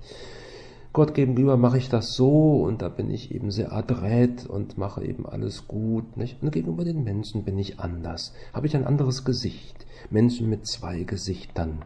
Gott 0.93 1.13
gegenüber 1.13 1.55
mache 1.55 1.77
ich 1.77 1.88
das 1.88 2.15
so 2.15 2.63
und 2.63 2.81
da 2.81 2.89
bin 2.89 3.09
ich 3.09 3.33
eben 3.33 3.50
sehr 3.50 3.71
adrett 3.71 4.45
und 4.45 4.77
mache 4.77 5.05
eben 5.05 5.25
alles 5.25 5.67
gut. 5.67 6.17
Nicht? 6.17 6.41
Und 6.41 6.51
gegenüber 6.51 6.83
den 6.83 7.03
Menschen 7.03 7.43
bin 7.43 7.57
ich 7.57 7.79
anders. 7.79 8.33
Habe 8.53 8.67
ich 8.67 8.75
ein 8.75 8.85
anderes 8.85 9.23
Gesicht. 9.23 9.85
Menschen 10.09 10.50
mit 10.50 10.67
zwei 10.67 11.03
Gesichtern. 11.03 11.83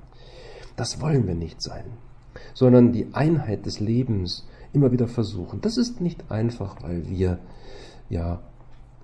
Das 0.75 1.02
wollen 1.02 1.28
wir 1.28 1.36
nicht 1.36 1.62
sein, 1.62 1.86
sondern 2.54 2.92
die 2.92 3.14
Einheit 3.14 3.66
des 3.66 3.80
Lebens 3.80 4.48
immer 4.74 4.92
wieder 4.92 5.08
versuchen. 5.08 5.62
Das 5.62 5.78
ist 5.78 6.02
nicht 6.02 6.32
einfach, 6.32 6.82
weil 6.84 7.08
wir 7.10 7.40
ja 8.10 8.42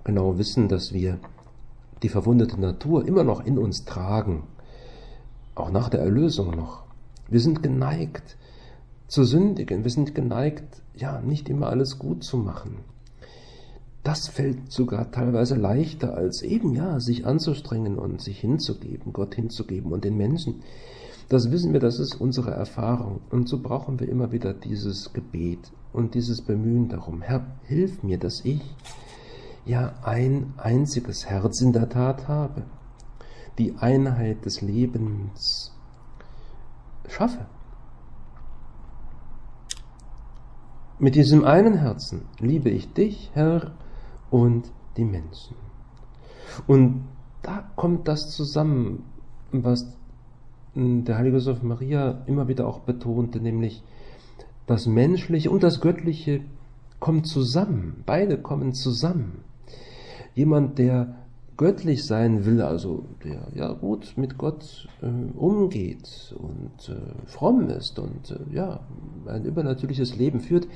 genau 0.04 0.38
wissen, 0.38 0.68
dass 0.68 0.92
wir 0.92 1.18
die 2.02 2.08
verwundete 2.08 2.60
Natur 2.60 3.06
immer 3.06 3.24
noch 3.24 3.44
in 3.44 3.58
uns 3.58 3.84
tragen, 3.84 4.44
auch 5.54 5.70
nach 5.70 5.88
der 5.88 6.00
Erlösung 6.00 6.50
noch. 6.56 6.82
Wir 7.28 7.40
sind 7.40 7.62
geneigt 7.62 8.36
zu 9.06 9.24
sündigen, 9.24 9.84
wir 9.84 9.90
sind 9.90 10.14
geneigt, 10.14 10.82
ja, 10.94 11.20
nicht 11.20 11.48
immer 11.48 11.68
alles 11.68 11.98
gut 11.98 12.24
zu 12.24 12.36
machen. 12.36 12.78
Das 14.02 14.28
fällt 14.28 14.72
sogar 14.72 15.12
teilweise 15.12 15.54
leichter, 15.54 16.14
als 16.14 16.42
eben, 16.42 16.74
ja, 16.74 16.98
sich 16.98 17.24
anzustrengen 17.24 17.98
und 17.98 18.20
sich 18.20 18.40
hinzugeben, 18.40 19.12
Gott 19.12 19.34
hinzugeben 19.34 19.92
und 19.92 20.04
den 20.04 20.16
Menschen. 20.16 20.62
Das 21.32 21.50
wissen 21.50 21.72
wir, 21.72 21.80
das 21.80 21.98
ist 21.98 22.20
unsere 22.20 22.50
Erfahrung. 22.50 23.22
Und 23.30 23.48
so 23.48 23.62
brauchen 23.62 23.98
wir 23.98 24.06
immer 24.06 24.32
wieder 24.32 24.52
dieses 24.52 25.14
Gebet 25.14 25.72
und 25.94 26.12
dieses 26.14 26.42
Bemühen 26.42 26.90
darum. 26.90 27.22
Herr, 27.22 27.46
hilf 27.62 28.02
mir, 28.02 28.18
dass 28.18 28.44
ich 28.44 28.60
ja 29.64 29.94
ein 30.02 30.52
einziges 30.58 31.24
Herz 31.24 31.62
in 31.62 31.72
der 31.72 31.88
Tat 31.88 32.28
habe, 32.28 32.64
die 33.56 33.78
Einheit 33.78 34.44
des 34.44 34.60
Lebens 34.60 35.72
schaffe. 37.08 37.46
Mit 40.98 41.14
diesem 41.14 41.46
einen 41.46 41.78
Herzen 41.78 42.26
liebe 42.40 42.68
ich 42.68 42.92
dich, 42.92 43.30
Herr, 43.32 43.72
und 44.30 44.70
die 44.98 45.06
Menschen. 45.06 45.56
Und 46.66 47.08
da 47.40 47.70
kommt 47.74 48.06
das 48.06 48.28
zusammen, 48.32 49.04
was 49.50 49.96
der 50.74 51.18
heilige 51.18 51.36
Josef 51.36 51.62
Maria 51.62 52.22
immer 52.26 52.48
wieder 52.48 52.66
auch 52.66 52.80
betonte, 52.80 53.40
nämlich 53.40 53.82
das 54.66 54.86
Menschliche 54.86 55.50
und 55.50 55.62
das 55.62 55.80
Göttliche 55.80 56.40
kommt 56.98 57.26
zusammen. 57.26 58.02
Beide 58.06 58.38
kommen 58.38 58.72
zusammen 58.72 59.44
jemand, 60.34 60.78
der 60.78 61.14
göttlich 61.56 62.06
sein 62.06 62.44
will, 62.44 62.62
also 62.62 63.04
der 63.24 63.48
ja 63.54 63.72
gut 63.72 64.14
mit 64.16 64.38
Gott 64.38 64.88
äh, 65.02 65.06
umgeht 65.36 66.34
und 66.38 66.88
äh, 66.88 67.28
fromm 67.28 67.68
ist 67.68 67.98
und 67.98 68.30
äh, 68.30 68.54
ja 68.54 68.80
ein 69.26 69.44
übernatürliches 69.44 70.16
Leben 70.16 70.40
führt, 70.40 70.66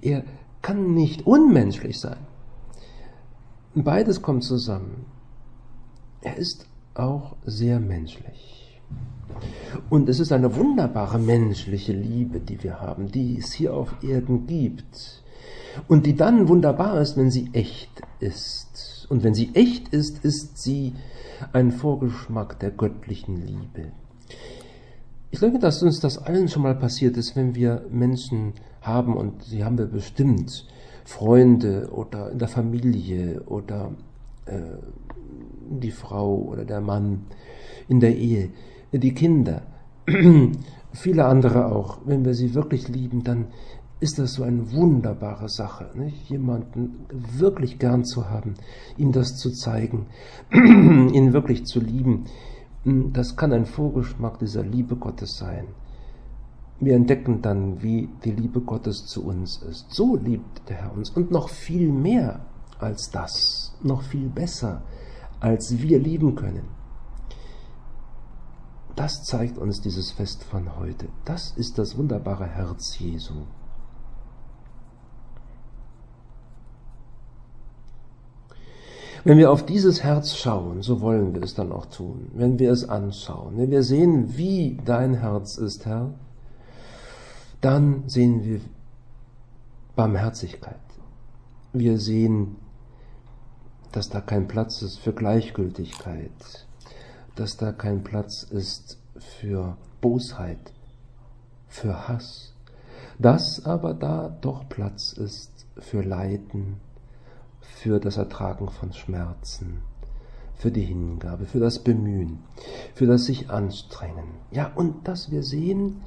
er 0.00 0.24
kann 0.62 0.94
nicht 0.94 1.26
unmenschlich 1.26 1.98
sein. 1.98 2.18
Beides 3.74 4.22
kommt 4.22 4.44
zusammen. 4.44 5.06
Er 6.22 6.36
ist 6.36 6.66
auch 6.94 7.36
sehr 7.44 7.80
menschlich. 7.80 8.59
Und 9.88 10.08
es 10.08 10.20
ist 10.20 10.32
eine 10.32 10.54
wunderbare 10.56 11.18
menschliche 11.18 11.92
Liebe, 11.92 12.40
die 12.40 12.62
wir 12.62 12.80
haben, 12.80 13.10
die 13.10 13.38
es 13.38 13.52
hier 13.52 13.74
auf 13.74 13.94
Erden 14.02 14.46
gibt. 14.46 15.22
Und 15.88 16.06
die 16.06 16.16
dann 16.16 16.48
wunderbar 16.48 17.00
ist, 17.00 17.16
wenn 17.16 17.30
sie 17.30 17.50
echt 17.52 18.02
ist. 18.18 19.06
Und 19.08 19.22
wenn 19.22 19.34
sie 19.34 19.50
echt 19.54 19.88
ist, 19.88 20.24
ist 20.24 20.58
sie 20.58 20.94
ein 21.52 21.70
Vorgeschmack 21.70 22.58
der 22.58 22.70
göttlichen 22.70 23.36
Liebe. 23.46 23.92
Ich 25.30 25.38
denke, 25.38 25.58
dass 25.58 25.82
uns 25.82 26.00
das 26.00 26.18
allen 26.18 26.48
schon 26.48 26.62
mal 26.62 26.74
passiert 26.74 27.16
ist, 27.16 27.36
wenn 27.36 27.54
wir 27.54 27.86
Menschen 27.90 28.52
haben, 28.80 29.16
und 29.16 29.44
sie 29.44 29.64
haben 29.64 29.78
wir 29.78 29.86
bestimmt, 29.86 30.66
Freunde 31.04 31.90
oder 31.92 32.30
in 32.30 32.38
der 32.38 32.48
Familie 32.48 33.42
oder 33.46 33.92
äh, 34.46 34.60
die 35.70 35.90
Frau 35.90 36.36
oder 36.36 36.64
der 36.64 36.80
Mann 36.80 37.26
in 37.88 38.00
der 38.00 38.16
Ehe, 38.16 38.50
die 38.98 39.14
Kinder, 39.14 39.62
viele 40.92 41.24
andere 41.24 41.66
auch. 41.66 41.98
Wenn 42.04 42.24
wir 42.24 42.34
sie 42.34 42.54
wirklich 42.54 42.88
lieben, 42.88 43.22
dann 43.22 43.46
ist 44.00 44.18
das 44.18 44.34
so 44.34 44.42
eine 44.42 44.72
wunderbare 44.72 45.48
Sache, 45.48 45.90
nicht? 45.94 46.28
jemanden 46.30 47.06
wirklich 47.10 47.78
gern 47.78 48.04
zu 48.04 48.30
haben, 48.30 48.54
ihm 48.96 49.12
das 49.12 49.36
zu 49.36 49.50
zeigen, 49.50 50.06
ihn 50.52 51.32
wirklich 51.32 51.66
zu 51.66 51.80
lieben. 51.80 52.24
Das 52.84 53.36
kann 53.36 53.52
ein 53.52 53.66
Vorgeschmack 53.66 54.38
dieser 54.38 54.62
Liebe 54.62 54.96
Gottes 54.96 55.36
sein. 55.36 55.66
Wir 56.80 56.94
entdecken 56.96 57.42
dann, 57.42 57.82
wie 57.82 58.08
die 58.24 58.30
Liebe 58.30 58.62
Gottes 58.62 59.04
zu 59.04 59.26
uns 59.26 59.62
ist. 59.62 59.90
So 59.90 60.16
liebt 60.16 60.66
der 60.70 60.76
Herr 60.76 60.96
uns 60.96 61.10
und 61.10 61.30
noch 61.30 61.50
viel 61.50 61.92
mehr 61.92 62.40
als 62.78 63.10
das, 63.10 63.76
noch 63.82 64.00
viel 64.00 64.30
besser, 64.30 64.82
als 65.40 65.78
wir 65.78 65.98
lieben 65.98 66.34
können. 66.34 66.79
Das 68.96 69.24
zeigt 69.24 69.58
uns 69.58 69.80
dieses 69.80 70.10
Fest 70.10 70.44
von 70.44 70.76
heute. 70.76 71.08
Das 71.24 71.52
ist 71.56 71.78
das 71.78 71.96
wunderbare 71.96 72.46
Herz 72.46 72.98
Jesu. 72.98 73.34
Wenn 79.22 79.36
wir 79.36 79.50
auf 79.50 79.66
dieses 79.66 80.02
Herz 80.02 80.34
schauen, 80.34 80.82
so 80.82 81.00
wollen 81.02 81.34
wir 81.34 81.42
es 81.42 81.54
dann 81.54 81.72
auch 81.72 81.86
tun, 81.86 82.30
wenn 82.34 82.58
wir 82.58 82.72
es 82.72 82.88
anschauen, 82.88 83.58
wenn 83.58 83.70
wir 83.70 83.82
sehen, 83.82 84.36
wie 84.38 84.78
dein 84.84 85.14
Herz 85.14 85.58
ist, 85.58 85.84
Herr, 85.84 86.14
dann 87.60 88.04
sehen 88.08 88.44
wir 88.44 88.60
Barmherzigkeit. 89.94 90.80
Wir 91.74 91.98
sehen, 91.98 92.56
dass 93.92 94.08
da 94.08 94.22
kein 94.22 94.48
Platz 94.48 94.80
ist 94.80 94.98
für 94.98 95.12
Gleichgültigkeit, 95.12 96.66
dass 97.40 97.56
da 97.56 97.72
kein 97.72 98.04
Platz 98.04 98.42
ist 98.42 98.98
für 99.16 99.78
Bosheit, 100.02 100.74
für 101.68 102.06
Hass, 102.06 102.52
dass 103.18 103.64
aber 103.64 103.94
da 103.94 104.28
doch 104.42 104.68
Platz 104.68 105.14
ist 105.14 105.50
für 105.78 106.02
Leiden, 106.02 106.76
für 107.62 107.98
das 107.98 108.18
Ertragen 108.18 108.68
von 108.68 108.92
Schmerzen, 108.92 109.80
für 110.54 110.70
die 110.70 110.82
Hingabe, 110.82 111.46
für 111.46 111.60
das 111.60 111.78
Bemühen, 111.78 112.40
für 112.94 113.06
das 113.06 113.24
sich 113.24 113.48
anstrengen. 113.48 114.34
Ja, 114.50 114.70
und 114.74 115.08
dass 115.08 115.30
wir 115.30 115.42
sehen, 115.42 116.02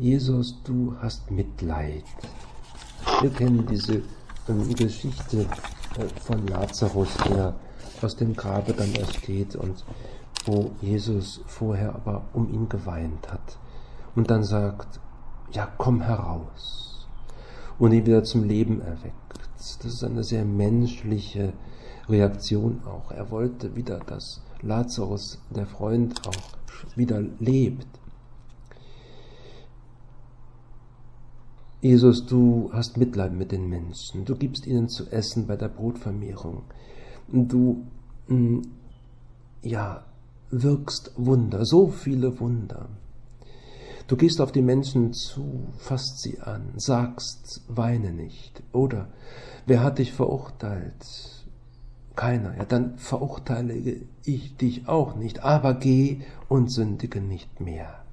Jesus, 0.00 0.64
du 0.64 0.96
hast 1.00 1.30
Mitleid. 1.30 2.02
Wir 3.20 3.30
kennen 3.30 3.64
diese 3.70 4.02
ähm, 4.48 4.74
Geschichte 4.74 5.42
äh, 5.96 6.08
von 6.24 6.44
Lazarus, 6.48 7.16
der 7.28 7.54
aus 8.02 8.16
dem 8.16 8.34
Grabe 8.34 8.72
dann 8.72 8.92
ersteht 8.96 9.54
und 9.54 9.84
wo 10.46 10.70
Jesus 10.80 11.42
vorher 11.46 11.94
aber 11.94 12.24
um 12.32 12.52
ihn 12.52 12.68
geweint 12.68 13.30
hat 13.30 13.58
und 14.14 14.30
dann 14.30 14.44
sagt, 14.44 15.00
ja, 15.52 15.68
komm 15.76 16.00
heraus 16.00 17.06
und 17.78 17.92
ihn 17.92 18.06
wieder 18.06 18.24
zum 18.24 18.44
Leben 18.44 18.80
erweckt. 18.80 19.14
Das 19.56 19.84
ist 19.84 20.04
eine 20.04 20.22
sehr 20.22 20.44
menschliche 20.44 21.52
Reaktion 22.08 22.82
auch. 22.84 23.10
Er 23.10 23.30
wollte 23.30 23.74
wieder, 23.74 23.98
dass 23.98 24.42
Lazarus, 24.62 25.38
der 25.50 25.66
Freund, 25.66 26.26
auch 26.26 26.96
wieder 26.96 27.20
lebt. 27.40 27.86
Jesus, 31.82 32.26
du 32.26 32.70
hast 32.72 32.96
Mitleid 32.96 33.32
mit 33.32 33.52
den 33.52 33.68
Menschen. 33.68 34.24
Du 34.24 34.34
gibst 34.34 34.66
ihnen 34.66 34.88
zu 34.88 35.10
essen 35.10 35.46
bei 35.46 35.56
der 35.56 35.68
Brotvermehrung. 35.68 36.62
Du, 37.28 37.86
mm, 38.28 38.62
ja, 39.62 40.05
wirkst 40.50 41.12
Wunder, 41.16 41.64
so 41.64 41.88
viele 41.88 42.38
Wunder. 42.40 42.88
Du 44.06 44.16
gehst 44.16 44.40
auf 44.40 44.52
die 44.52 44.62
Menschen 44.62 45.12
zu, 45.12 45.66
fasst 45.78 46.22
sie 46.22 46.40
an, 46.40 46.72
sagst, 46.76 47.62
weine 47.68 48.12
nicht. 48.12 48.62
Oder 48.72 49.08
wer 49.66 49.82
hat 49.82 49.98
dich 49.98 50.12
verurteilt? 50.12 51.04
Keiner. 52.14 52.56
Ja, 52.56 52.64
dann 52.64 52.98
verurteile 52.98 53.74
ich 54.24 54.56
dich 54.56 54.88
auch 54.88 55.16
nicht, 55.16 55.42
aber 55.42 55.74
geh 55.74 56.20
und 56.48 56.72
sündige 56.72 57.20
nicht 57.20 57.60
mehr. 57.60 58.05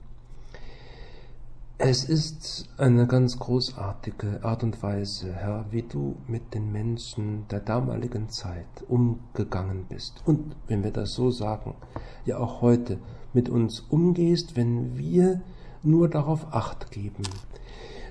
Es 1.85 2.05
ist 2.05 2.69
eine 2.77 3.07
ganz 3.07 3.37
großartige 3.37 4.39
Art 4.41 4.63
und 4.63 4.81
Weise, 4.81 5.33
Herr, 5.33 5.65
wie 5.69 5.81
du 5.81 6.15
mit 6.27 6.53
den 6.53 6.71
Menschen 6.71 7.45
der 7.49 7.59
damaligen 7.59 8.29
Zeit 8.29 8.85
umgegangen 8.87 9.83
bist. 9.89 10.23
Und 10.25 10.55
wenn 10.67 10.85
wir 10.85 10.91
das 10.91 11.11
so 11.11 11.29
sagen, 11.29 11.75
ja 12.23 12.37
auch 12.37 12.61
heute 12.61 12.99
mit 13.33 13.49
uns 13.49 13.81
umgehst, 13.81 14.55
wenn 14.55 14.97
wir 14.97 15.41
nur 15.81 16.07
darauf 16.07 16.53
acht 16.53 16.89
geben, 16.89 17.23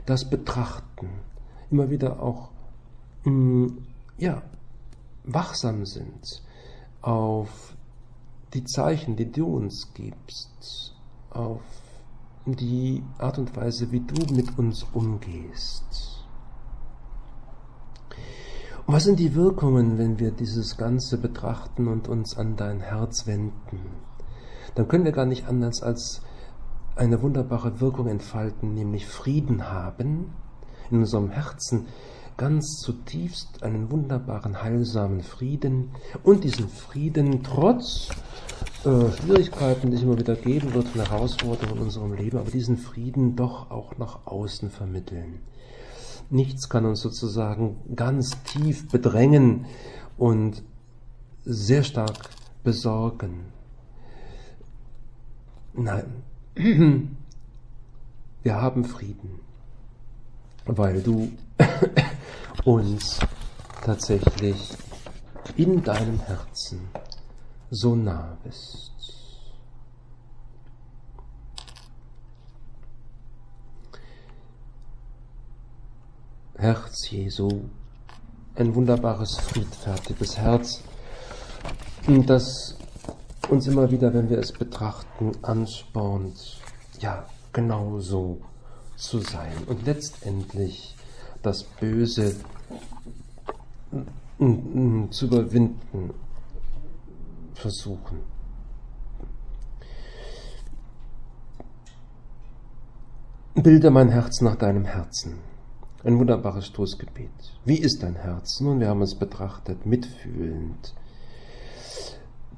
das 0.04 0.28
betrachten, 0.28 1.08
immer 1.70 1.88
wieder 1.88 2.22
auch 2.22 2.50
mm, 3.24 3.68
ja, 4.18 4.42
wachsam 5.24 5.86
sind 5.86 6.42
auf 7.00 7.74
die 8.52 8.64
Zeichen, 8.64 9.16
die 9.16 9.32
du 9.32 9.46
uns 9.46 9.94
gibst, 9.94 10.94
auf 11.30 11.62
die 12.44 13.02
Art 13.18 13.38
und 13.38 13.56
Weise, 13.56 13.92
wie 13.92 14.00
du 14.00 14.34
mit 14.34 14.58
uns 14.58 14.84
umgehst. 14.92 16.24
Und 18.86 18.94
was 18.94 19.04
sind 19.04 19.20
die 19.20 19.34
Wirkungen, 19.34 19.98
wenn 19.98 20.18
wir 20.18 20.32
dieses 20.32 20.76
Ganze 20.76 21.18
betrachten 21.18 21.86
und 21.86 22.08
uns 22.08 22.36
an 22.36 22.56
dein 22.56 22.80
Herz 22.80 23.26
wenden? 23.26 23.80
Dann 24.74 24.88
können 24.88 25.04
wir 25.04 25.12
gar 25.12 25.26
nicht 25.26 25.46
anders 25.46 25.82
als 25.82 26.22
eine 26.96 27.22
wunderbare 27.22 27.80
Wirkung 27.80 28.08
entfalten, 28.08 28.74
nämlich 28.74 29.06
Frieden 29.06 29.70
haben 29.70 30.32
in 30.90 30.98
unserem 30.98 31.30
Herzen, 31.30 31.86
ganz 32.42 32.80
zutiefst 32.80 33.62
einen 33.62 33.92
wunderbaren, 33.92 34.60
heilsamen 34.64 35.22
Frieden 35.22 35.90
und 36.24 36.42
diesen 36.42 36.68
Frieden 36.68 37.44
trotz 37.44 38.08
äh, 38.84 39.12
Schwierigkeiten, 39.12 39.92
die 39.92 39.96
es 39.96 40.02
immer 40.02 40.18
wieder 40.18 40.34
geben 40.34 40.74
wird, 40.74 40.88
von 40.88 41.06
Herausforderungen 41.06 41.76
in 41.76 41.84
unserem 41.84 42.14
Leben, 42.14 42.38
aber 42.38 42.50
diesen 42.50 42.78
Frieden 42.78 43.36
doch 43.36 43.70
auch 43.70 43.96
nach 43.96 44.26
außen 44.26 44.70
vermitteln. 44.70 45.38
Nichts 46.30 46.68
kann 46.68 46.84
uns 46.84 47.00
sozusagen 47.00 47.76
ganz 47.94 48.42
tief 48.42 48.88
bedrängen 48.88 49.66
und 50.18 50.64
sehr 51.44 51.84
stark 51.84 52.30
besorgen. 52.64 53.52
Nein, 55.74 56.24
wir 58.42 58.54
haben 58.60 58.84
Frieden, 58.84 59.38
weil 60.66 61.02
du 61.02 61.30
uns 62.64 63.18
tatsächlich 63.84 64.76
in 65.56 65.82
deinem 65.82 66.20
Herzen 66.20 66.88
so 67.70 67.94
nah 67.94 68.36
bist. 68.44 68.90
Herz 76.56 77.10
Jesu, 77.10 77.48
ein 78.54 78.74
wunderbares, 78.74 79.36
friedfertiges 79.36 80.38
Herz, 80.38 80.82
das 82.06 82.76
uns 83.48 83.66
immer 83.66 83.90
wieder, 83.90 84.14
wenn 84.14 84.30
wir 84.30 84.38
es 84.38 84.52
betrachten, 84.52 85.32
anspornt, 85.42 86.60
ja, 87.00 87.26
genau 87.52 87.98
so 87.98 88.40
zu 89.02 89.18
sein 89.18 89.52
und 89.66 89.84
letztendlich 89.84 90.94
das 91.42 91.64
Böse 91.64 92.36
zu 94.38 95.26
überwinden 95.26 96.14
versuchen. 97.54 98.18
Bilde 103.54 103.90
mein 103.90 104.08
Herz 104.08 104.40
nach 104.40 104.56
deinem 104.56 104.84
Herzen. 104.84 105.38
Ein 106.04 106.18
wunderbares 106.18 106.66
Stoßgebet. 106.66 107.30
Wie 107.64 107.78
ist 107.78 108.02
dein 108.02 108.16
Herz? 108.16 108.60
Nun, 108.60 108.80
wir 108.80 108.88
haben 108.88 109.02
es 109.02 109.14
betrachtet, 109.14 109.84
mitfühlend, 109.84 110.94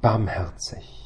barmherzig. 0.00 1.03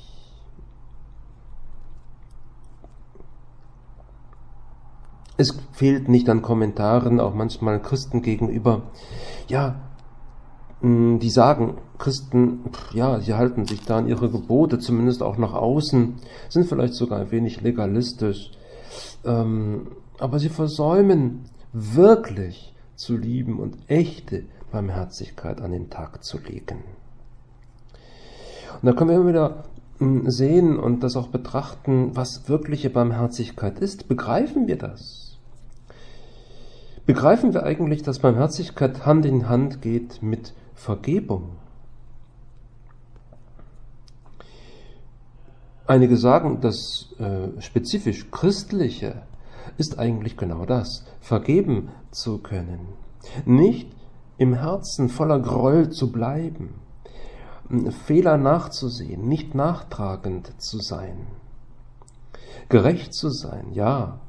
Es 5.39 5.57
fehlt 5.73 6.09
nicht 6.09 6.29
an 6.29 6.43
Kommentaren, 6.43 7.21
auch 7.21 7.33
manchmal 7.33 7.81
Christen 7.81 8.23
gegenüber. 8.23 8.83
Ja, 9.47 9.77
hm, 10.81 11.21
die 11.21 11.31
sagen, 11.31 11.79
Christen, 11.99 12.71
ja, 12.93 13.21
sie 13.21 13.35
halten 13.35 13.65
sich 13.65 13.85
da 13.85 13.99
an 13.99 14.09
ihre 14.09 14.31
Gebote, 14.31 14.79
zumindest 14.79 15.23
auch 15.23 15.39
nach 15.39 15.55
außen, 15.55 16.17
sind 16.49 16.67
vielleicht 16.67 16.95
sogar 16.95 17.21
ein 17.21 17.31
wenig 17.31 17.61
legalistisch, 17.61 18.51
ähm, 19.25 19.89
aber 20.19 20.39
sie 20.39 20.49
versäumen 20.49 21.45
wirklich 21.73 22.75
zu 22.97 23.17
lieben 23.17 23.61
und 23.61 23.77
echte 23.89 24.45
Barmherzigkeit 24.73 25.61
an 25.61 25.71
den 25.73 25.89
Tag 25.89 26.25
zu 26.25 26.39
legen. 26.39 26.83
Und 28.81 28.87
da 28.87 28.93
können 28.93 29.11
wir 29.11 29.17
immer 29.17 29.29
wieder 29.29 29.65
hm, 29.99 30.29
sehen 30.31 30.79
und 30.79 31.03
das 31.03 31.17
auch 31.17 31.29
betrachten, 31.29 32.11
was 32.15 32.49
wirkliche 32.49 32.91
Barmherzigkeit 32.91 33.79
ist. 33.79 34.09
Begreifen 34.09 34.67
wir 34.67 34.79
das? 34.79 35.28
Begreifen 37.09 37.55
wir 37.55 37.63
eigentlich, 37.63 38.03
dass 38.03 38.19
Barmherzigkeit 38.19 39.07
Hand 39.07 39.25
in 39.25 39.49
Hand 39.49 39.81
geht 39.81 40.23
mit 40.23 40.53
Vergebung? 40.75 41.53
Einige 45.87 46.19
sagen, 46.19 46.61
das 46.61 47.15
äh, 47.19 47.59
spezifisch 47.63 48.31
Christliche 48.31 49.23
ist 49.79 49.99
eigentlich 49.99 50.37
genau 50.37 50.67
das, 50.67 51.07
vergeben 51.23 51.89
zu 52.11 52.43
können. 52.43 52.89
Nicht 53.47 53.91
im 54.37 54.53
Herzen 54.53 55.09
voller 55.09 55.41
Groll 55.41 55.89
zu 55.89 56.13
bleiben, 56.13 56.75
Fehler 58.05 58.37
nachzusehen, 58.37 59.27
nicht 59.27 59.55
nachtragend 59.55 60.61
zu 60.61 60.79
sein, 60.79 61.27
gerecht 62.69 63.15
zu 63.15 63.31
sein, 63.31 63.73
ja, 63.73 64.21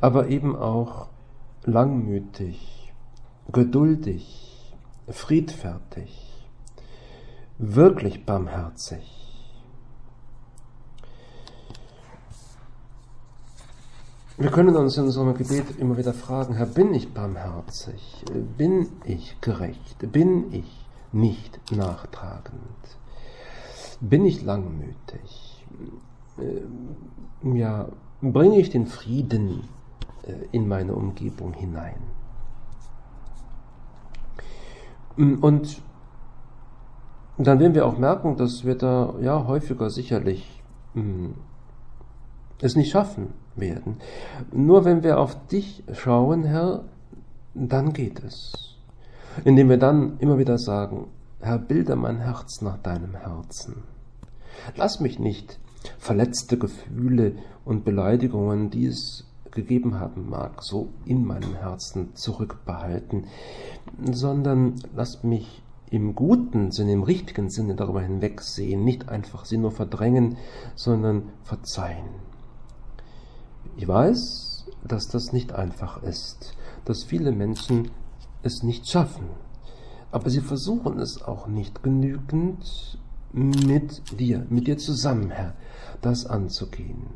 aber 0.00 0.26
eben 0.26 0.56
auch 0.56 1.06
langmütig, 1.64 2.92
geduldig, 3.52 4.74
friedfertig, 5.08 6.46
wirklich 7.58 8.24
barmherzig. 8.24 9.14
Wir 14.36 14.50
können 14.52 14.76
uns 14.76 14.96
in 14.96 15.04
unserem 15.04 15.34
Gebet 15.34 15.78
immer 15.78 15.96
wieder 15.96 16.14
fragen, 16.14 16.54
Herr, 16.54 16.66
bin 16.66 16.94
ich 16.94 17.12
barmherzig? 17.12 18.24
Bin 18.56 18.86
ich 19.04 19.40
gerecht? 19.40 20.12
Bin 20.12 20.52
ich 20.52 20.86
nicht 21.10 21.72
nachtragend? 21.72 22.98
Bin 24.00 24.24
ich 24.24 24.42
langmütig? 24.42 25.66
Ja, 27.42 27.88
bringe 28.20 28.60
ich 28.60 28.70
den 28.70 28.86
Frieden 28.86 29.68
in 30.52 30.68
meine 30.68 30.94
Umgebung 30.94 31.52
hinein. 31.52 32.00
Mm, 35.16 35.34
und 35.42 35.82
dann 37.38 37.60
werden 37.60 37.74
wir 37.74 37.86
auch 37.86 37.98
merken, 37.98 38.36
dass 38.36 38.64
wir 38.64 38.76
da 38.76 39.14
ja 39.20 39.46
häufiger 39.46 39.90
sicherlich 39.90 40.62
mh, 40.94 41.02
mm, 41.02 41.34
es 42.60 42.74
nicht 42.74 42.90
schaffen 42.90 43.34
werden. 43.54 43.98
Nur 44.52 44.84
wenn 44.84 45.02
wir 45.02 45.18
auf 45.18 45.46
dich 45.46 45.84
schauen, 45.92 46.44
Herr, 46.44 46.84
dann 47.54 47.92
geht 47.92 48.22
es. 48.24 48.76
Indem 49.44 49.68
wir 49.68 49.78
dann 49.78 50.18
immer 50.18 50.38
wieder 50.38 50.58
sagen, 50.58 51.08
Herr, 51.40 51.58
bilde 51.58 51.94
mein 51.94 52.18
Herz 52.18 52.60
nach 52.62 52.78
deinem 52.78 53.14
Herzen. 53.14 53.84
Lass 54.76 54.98
mich 54.98 55.20
nicht 55.20 55.60
verletzte 55.98 56.58
Gefühle 56.58 57.36
und 57.64 57.84
Beleidigungen, 57.84 58.70
die 58.70 58.86
es 58.86 59.27
gegeben 59.52 59.98
haben 59.98 60.28
mag, 60.28 60.62
so 60.62 60.88
in 61.04 61.24
meinem 61.24 61.54
Herzen 61.54 62.14
zurückbehalten, 62.14 63.26
sondern 64.10 64.74
lasst 64.94 65.24
mich 65.24 65.62
im 65.90 66.14
guten 66.14 66.70
Sinne, 66.70 66.92
im 66.92 67.02
richtigen 67.02 67.48
Sinne 67.48 67.74
darüber 67.74 68.02
hinwegsehen, 68.02 68.84
nicht 68.84 69.08
einfach 69.08 69.44
sie 69.44 69.56
nur 69.56 69.70
verdrängen, 69.70 70.36
sondern 70.74 71.30
verzeihen. 71.42 72.08
Ich 73.76 73.88
weiß, 73.88 74.66
dass 74.86 75.08
das 75.08 75.32
nicht 75.32 75.52
einfach 75.52 76.02
ist, 76.02 76.54
dass 76.84 77.04
viele 77.04 77.32
Menschen 77.32 77.90
es 78.42 78.62
nicht 78.62 78.88
schaffen, 78.88 79.28
aber 80.10 80.30
sie 80.30 80.40
versuchen 80.40 80.98
es 80.98 81.22
auch 81.22 81.46
nicht 81.46 81.82
genügend 81.82 82.98
mit 83.32 84.18
dir, 84.18 84.46
mit 84.48 84.66
dir 84.66 84.78
zusammen, 84.78 85.30
Herr, 85.30 85.54
das 86.00 86.26
anzugehen 86.26 87.08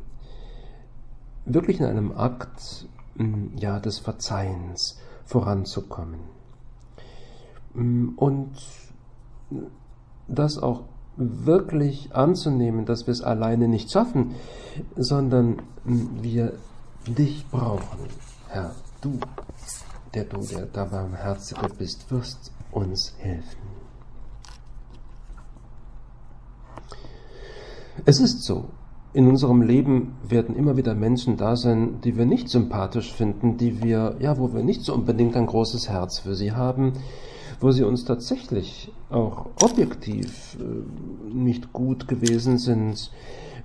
wirklich 1.45 1.79
in 1.79 1.85
einem 1.85 2.17
Akt 2.17 2.87
mm, 3.15 3.57
ja, 3.57 3.79
des 3.79 3.99
Verzeihens 3.99 4.97
voranzukommen. 5.25 6.19
Mm, 7.73 8.09
und 8.15 8.51
das 10.27 10.57
auch 10.57 10.83
wirklich 11.15 12.15
anzunehmen, 12.15 12.85
dass 12.85 13.05
wir 13.07 13.11
es 13.11 13.21
alleine 13.21 13.67
nicht 13.67 13.91
schaffen, 13.91 14.35
sondern 14.95 15.61
mm, 15.83 16.21
wir 16.21 16.53
dich 17.07 17.45
brauchen, 17.49 18.07
Herr, 18.47 18.73
du, 19.01 19.19
der 20.13 20.25
du 20.25 20.45
der 20.45 20.65
da 20.67 20.85
barmherzige 20.85 21.67
bist, 21.77 22.09
wirst 22.11 22.51
uns 22.71 23.13
helfen. 23.17 23.73
Es 28.05 28.19
ist 28.19 28.43
so, 28.43 28.69
in 29.13 29.27
unserem 29.27 29.61
Leben 29.61 30.15
werden 30.27 30.55
immer 30.55 30.75
wieder 30.75 30.95
Menschen 30.95 31.37
da 31.37 31.55
sein, 31.55 32.01
die 32.03 32.17
wir 32.17 32.25
nicht 32.25 32.49
sympathisch 32.49 33.13
finden, 33.13 33.57
die 33.57 33.83
wir, 33.83 34.15
ja, 34.19 34.37
wo 34.39 34.53
wir 34.53 34.63
nicht 34.63 34.81
so 34.81 34.93
unbedingt 34.93 35.35
ein 35.35 35.45
großes 35.45 35.87
Herz 35.87 36.19
für 36.19 36.35
sie 36.35 36.51
haben, 36.51 36.93
wo 37.59 37.71
sie 37.71 37.83
uns 37.83 38.05
tatsächlich 38.05 38.91
auch 39.09 39.45
objektiv 39.61 40.57
äh, 40.59 41.33
nicht 41.33 41.73
gut 41.73 42.07
gewesen 42.07 42.57
sind, 42.57 43.11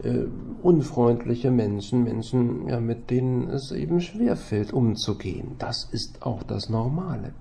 äh, 0.03 0.27
unfreundliche 0.63 1.51
Menschen, 1.51 2.05
Menschen, 2.05 2.69
ja, 2.69 2.79
mit 2.79 3.11
denen 3.11 3.49
es 3.49 3.73
eben 3.73 4.01
schwerfällt, 4.01 4.73
umzugehen. 4.75 5.57
Das 5.59 5.89
ist 5.91 6.23
auch 6.23 6.43
das 6.43 6.69
Normale. 6.69 7.33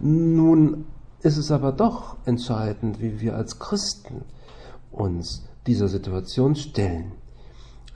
Nun 0.00 0.84
ist 1.22 1.38
es 1.38 1.50
aber 1.50 1.72
doch 1.72 2.16
entscheidend, 2.24 3.00
wie 3.00 3.20
wir 3.20 3.34
als 3.34 3.58
Christen 3.58 4.22
uns 4.92 5.44
dieser 5.66 5.88
Situation 5.88 6.54
stellen. 6.54 7.12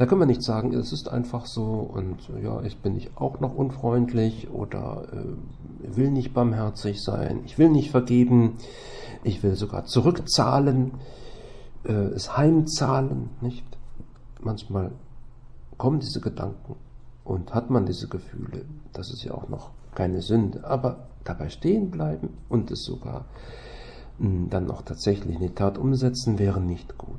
Da 0.00 0.06
können 0.06 0.22
wir 0.22 0.26
nicht 0.26 0.42
sagen, 0.42 0.72
es 0.72 0.94
ist 0.94 1.10
einfach 1.10 1.44
so 1.44 1.62
und 1.62 2.30
ja, 2.42 2.62
ich 2.62 2.78
bin 2.78 2.94
nicht 2.94 3.18
auch 3.18 3.38
noch 3.40 3.54
unfreundlich 3.54 4.48
oder 4.50 5.06
äh, 5.12 5.94
will 5.94 6.10
nicht 6.10 6.32
barmherzig 6.32 7.02
sein, 7.02 7.42
ich 7.44 7.58
will 7.58 7.68
nicht 7.68 7.90
vergeben, 7.90 8.54
ich 9.24 9.42
will 9.42 9.56
sogar 9.56 9.84
zurückzahlen, 9.84 10.92
äh, 11.84 11.92
es 11.92 12.34
heimzahlen, 12.34 13.28
nicht? 13.42 13.66
Manchmal 14.40 14.92
kommen 15.76 16.00
diese 16.00 16.22
Gedanken 16.22 16.76
und 17.24 17.52
hat 17.52 17.68
man 17.68 17.84
diese 17.84 18.08
Gefühle, 18.08 18.64
das 18.94 19.10
ist 19.10 19.22
ja 19.22 19.34
auch 19.34 19.50
noch 19.50 19.68
keine 19.94 20.22
Sünde, 20.22 20.64
aber 20.64 21.08
dabei 21.24 21.50
stehen 21.50 21.90
bleiben 21.90 22.38
und 22.48 22.70
es 22.70 22.84
sogar 22.84 23.26
mh, 24.18 24.28
hm, 24.28 24.48
dann 24.48 24.70
auch 24.70 24.80
tatsächlich 24.80 25.34
in 25.34 25.42
die 25.42 25.54
Tat 25.54 25.76
umsetzen, 25.76 26.38
wäre 26.38 26.60
nicht 26.60 26.96
gut. 26.96 27.18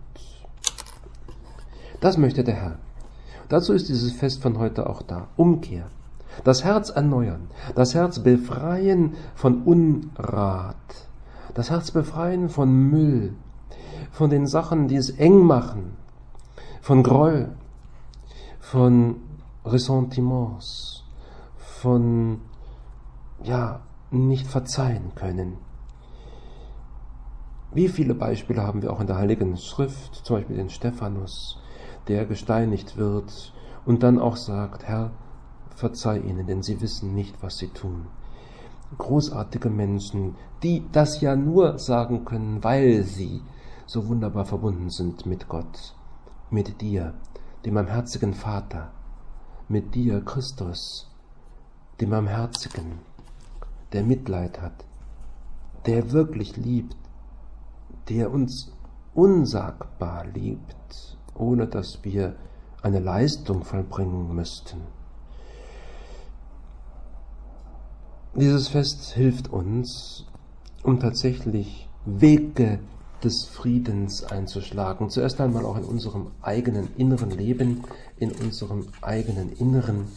Das 2.02 2.18
möchte 2.18 2.44
der 2.44 2.56
Herr. 2.56 2.78
Dazu 3.48 3.74
ist 3.74 3.88
dieses 3.88 4.12
Fest 4.12 4.42
von 4.42 4.58
heute 4.58 4.90
auch 4.90 5.04
da. 5.04 5.28
Umkehr. 5.38 5.86
Das 6.44 6.64
Herz 6.64 6.90
erneuern. 6.90 7.48
Das 7.76 7.94
Herz 7.94 8.20
befreien 8.20 9.14
von 9.36 9.64
Unrat. 9.64 10.76
Das 11.54 11.70
Herz 11.70 11.92
befreien 11.92 12.50
von 12.50 12.74
Müll. 12.74 13.36
Von 14.12 14.30
den 14.30 14.48
Sachen, 14.48 14.88
die 14.88 14.96
es 14.96 15.12
eng 15.12 15.46
machen. 15.46 15.96
Von 16.82 17.04
Groll. 17.04 17.50
Von 18.60 19.18
Ressentiments. 19.64 21.04
Von, 21.58 22.42
ja, 23.44 23.82
nicht 24.10 24.48
verzeihen 24.48 25.12
können. 25.14 25.58
Wie 27.74 27.90
viele 27.90 28.16
Beispiele 28.16 28.64
haben 28.64 28.82
wir 28.82 28.92
auch 28.92 29.00
in 29.00 29.08
der 29.08 29.18
Heiligen 29.18 29.56
Schrift, 29.56 30.16
zum 30.26 30.38
Beispiel 30.38 30.58
den 30.58 30.70
Stephanus, 30.70 31.61
der 32.12 32.26
gesteinigt 32.26 32.97
wird 32.97 33.54
und 33.86 34.04
dann 34.04 34.19
auch 34.19 34.36
sagt, 34.36 34.84
Herr, 34.84 35.12
verzeih 35.78 36.19
ihnen, 36.19 36.45
denn 36.45 36.62
sie 36.62 36.82
wissen 36.82 37.15
nicht, 37.15 37.41
was 37.41 37.58
sie 37.58 37.69
tun. 37.69 38.08
Großartige 38.97 39.69
Menschen, 39.69 40.36
die 40.62 40.84
das 40.91 41.21
ja 41.21 41.38
nur 41.38 41.80
sagen 41.80 42.26
können, 42.26 42.62
weil 42.65 43.04
sie 43.04 43.41
so 43.86 44.10
wunderbar 44.10 44.43
verbunden 44.43 44.89
sind 44.89 45.26
mit 45.26 45.47
Gott, 45.47 45.95
mit 46.50 46.82
dir, 46.82 47.13
dem 47.63 47.76
barmherzigen 47.76 48.34
Vater, 48.34 48.91
mit 49.69 49.95
dir, 49.95 50.19
Christus, 50.19 51.10
dem 52.02 52.10
barmherzigen, 52.10 53.00
der 53.93 54.04
Mitleid 54.04 54.62
hat, 54.62 54.84
der 55.86 56.12
wirklich 56.12 56.58
liebt, 56.58 56.97
der 58.10 58.34
uns 58.34 58.74
unsagbar 59.13 60.26
liebt 60.26 61.17
ohne 61.36 61.67
dass 61.67 62.04
wir 62.04 62.36
eine 62.82 63.00
Leistung 63.00 63.63
vollbringen 63.63 64.34
müssten. 64.36 64.82
Dieses 68.34 68.70
Fest 68.70 69.12
hilft 69.13 69.50
uns, 69.50 70.26
um 70.84 71.00
tatsächlich 71.00 71.89
Wege 72.06 72.80
des 73.24 73.46
Friedens 73.46 74.24
einzuschlagen. 74.24 75.10
Zuerst 75.10 75.39
einmal 75.41 75.65
auch 75.65 75.78
in 75.78 75.84
unserem 75.84 76.32
eigenen 76.41 76.96
inneren 76.96 77.30
Leben, 77.30 77.84
in 78.17 78.32
unserem 78.32 78.88
eigenen 79.02 79.52
Inneren, 79.52 80.08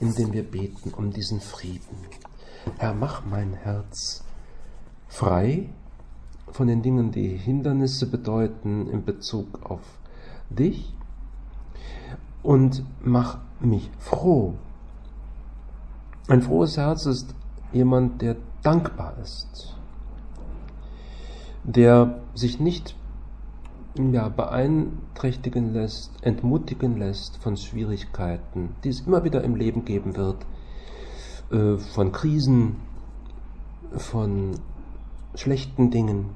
in 0.00 0.14
dem 0.14 0.32
wir 0.32 0.42
beten 0.42 0.92
um 0.96 1.10
diesen 1.10 1.40
Frieden. 1.40 1.96
Herr, 2.78 2.94
mach 2.94 3.24
mein 3.24 3.54
Herz 3.54 4.24
frei 5.06 5.68
von 6.50 6.66
den 6.66 6.82
Dingen, 6.82 7.12
die 7.12 7.36
Hindernisse 7.36 8.06
bedeuten 8.06 8.88
in 8.88 9.04
Bezug 9.04 9.70
auf 9.70 9.80
dich 10.50 10.94
und 12.42 12.84
mach 13.02 13.38
mich 13.60 13.90
froh. 13.98 14.54
Ein 16.28 16.42
frohes 16.42 16.76
Herz 16.76 17.06
ist 17.06 17.34
jemand, 17.72 18.22
der 18.22 18.36
dankbar 18.62 19.14
ist, 19.22 19.76
der 21.64 22.20
sich 22.34 22.60
nicht 22.60 22.94
ja, 23.96 24.28
beeinträchtigen 24.28 25.72
lässt, 25.72 26.12
entmutigen 26.22 26.98
lässt 26.98 27.36
von 27.38 27.56
Schwierigkeiten, 27.56 28.76
die 28.84 28.90
es 28.90 29.00
immer 29.00 29.24
wieder 29.24 29.42
im 29.42 29.56
Leben 29.56 29.84
geben 29.84 30.16
wird, 30.16 30.46
äh, 31.50 31.76
von 31.76 32.12
Krisen, 32.12 32.76
von 33.96 34.52
schlechten 35.34 35.90
Dingen, 35.90 36.30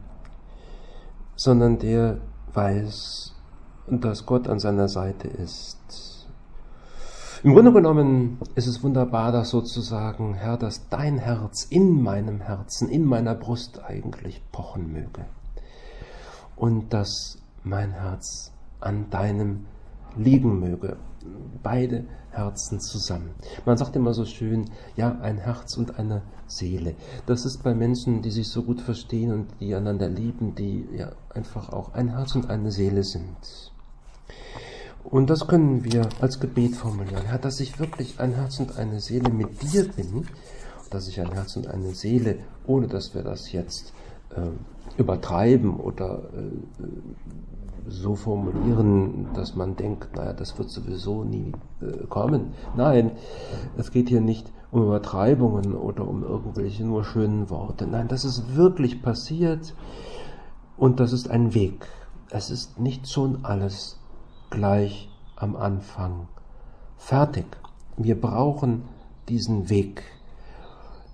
sondern 1.37 1.79
der 1.79 2.18
weiß, 2.53 3.34
und 3.87 4.05
dass 4.05 4.27
Gott 4.27 4.49
an 4.49 4.59
seiner 4.59 4.88
Seite 4.88 5.29
ist. 5.29 6.27
Im 7.42 7.53
Grunde 7.53 7.73
genommen 7.73 8.38
ist 8.55 8.66
es 8.66 8.83
wunderbar, 8.83 9.31
dass 9.31 9.51
sozusagen, 9.51 10.33
Herr, 10.33 10.57
dass 10.57 10.88
dein 10.88 11.18
Herz 11.18 11.66
in 11.68 12.03
meinem 12.03 12.40
Herzen, 12.40 12.88
in 12.88 13.05
meiner 13.05 13.35
Brust 13.35 13.85
eigentlich 13.85 14.42
pochen 14.51 14.90
möge. 14.92 15.27
Und 16.57 16.94
dass 16.94 17.38
mein 17.62 17.90
Herz 17.92 18.53
an 18.81 19.11
deinem 19.11 19.66
liegen 20.16 20.59
möge. 20.59 20.97
Beide 21.62 22.05
Herzen 22.31 22.81
zusammen. 22.81 23.35
Man 23.64 23.77
sagt 23.77 23.97
immer 23.97 24.14
so 24.14 24.25
schön, 24.25 24.70
ja, 24.97 25.18
ein 25.20 25.38
Herz 25.38 25.77
und 25.77 25.99
eine 25.99 26.23
Seele. 26.47 26.94
Das 27.27 27.44
ist 27.44 27.62
bei 27.62 27.75
Menschen, 27.75 28.23
die 28.23 28.31
sich 28.31 28.49
so 28.49 28.62
gut 28.62 28.81
verstehen 28.81 29.33
und 29.33 29.49
die 29.61 29.75
einander 29.75 30.09
lieben, 30.09 30.55
die 30.55 30.87
ja 30.97 31.12
einfach 31.35 31.70
auch 31.70 31.94
ein 31.94 32.09
Herz 32.09 32.35
und 32.35 32.51
eine 32.51 32.70
Seele 32.70 33.05
sind. 33.05 33.73
Und 35.05 35.29
das 35.31 35.47
können 35.47 35.85
wir 35.85 36.09
als 36.20 36.40
Gebet 36.40 36.75
formulieren. 36.75 37.27
Herr, 37.27 37.38
dass 37.38 37.61
ich 37.61 37.79
wirklich 37.79 38.18
ein 38.20 38.35
Herz 38.35 38.59
und 38.59 38.79
eine 38.79 39.01
Seele 39.01 39.31
mit 39.31 39.62
dir 39.62 39.87
bin, 39.88 40.27
dass 40.90 41.09
ich 41.09 41.20
ein 41.20 41.33
Herz 41.33 41.57
und 41.57 41.68
eine 41.68 41.94
Seele, 41.94 42.38
ohne 42.66 42.88
dass 42.88 43.14
wir 43.14 43.23
das 43.23 43.53
jetzt 43.53 43.92
äh, 44.31 45.01
übertreiben 45.01 45.77
oder 45.77 46.23
äh, 46.33 46.87
so 47.87 48.14
formulieren, 48.14 49.29
dass 49.35 49.57
man 49.57 49.77
denkt, 49.77 50.16
naja, 50.16 50.33
das 50.33 50.57
wird 50.59 50.70
sowieso 50.70 51.25
nie 51.25 51.53
äh, 51.83 52.07
kommen. 52.07 52.55
Nein, 52.77 53.12
es 53.77 53.90
geht 53.90 54.09
hier 54.09 54.20
nicht 54.20 54.51
um 54.70 54.85
Übertreibungen 54.85 55.75
oder 55.75 56.09
um 56.09 56.23
irgendwelche 56.23 56.85
nur 56.85 57.05
schönen 57.05 57.51
Worte. 57.51 57.87
Nein, 57.87 58.09
das 58.09 58.25
ist 58.25 58.57
wirklich 58.57 59.03
passiert 59.03 59.75
und 60.77 60.99
das 60.99 61.12
ist 61.12 61.29
ein 61.31 61.55
Weg. 61.55 61.87
Es 62.31 62.51
ist 62.51 62.81
nicht 62.81 63.09
schon 63.09 63.44
alles 63.44 63.99
gleich 64.55 65.09
am 65.37 65.57
Anfang 65.57 66.29
fertig. 66.97 67.45
Wir 67.97 68.21
brauchen 68.21 68.85
diesen 69.29 69.69
Weg, 69.69 70.03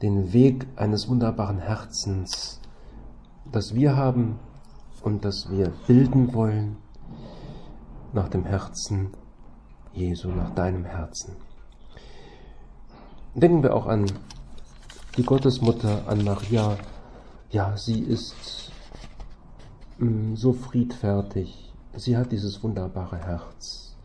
den 0.02 0.32
Weg 0.32 0.66
eines 0.76 1.08
wunderbaren 1.08 1.58
Herzens, 1.58 2.60
das 3.50 3.74
wir 3.74 3.96
haben 3.96 4.38
und 5.02 5.24
das 5.24 5.50
wir 5.50 5.72
bilden 5.86 6.34
wollen 6.34 6.76
nach 8.12 8.28
dem 8.28 8.44
Herzen 8.44 9.10
Jesu, 9.92 10.28
nach 10.28 10.54
deinem 10.54 10.84
Herzen. 10.84 11.36
Denken 13.34 13.62
wir 13.62 13.74
auch 13.74 13.86
an 13.86 14.06
die 15.16 15.24
Gottesmutter, 15.24 16.06
an 16.06 16.24
Maria. 16.24 16.76
Ja, 17.50 17.76
sie 17.76 18.00
ist 18.00 18.72
mm, 19.98 20.34
so 20.34 20.52
friedfertig, 20.52 21.69
Sie 21.96 22.16
hat 22.16 22.32
dieses 22.32 22.62
wunderbare 22.62 23.18
Herz. 23.18 23.96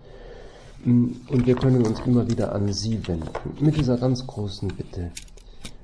Und 0.84 1.45
wir 1.45 1.56
können 1.56 1.86
uns 1.86 2.00
immer 2.02 2.28
wieder 2.30 2.54
an 2.54 2.71
sie 2.74 3.08
wenden. 3.08 3.30
Mit 3.60 3.78
dieser 3.78 3.98
ganz 3.98 4.26
großen 4.26 4.67
Bitte, 4.69 5.12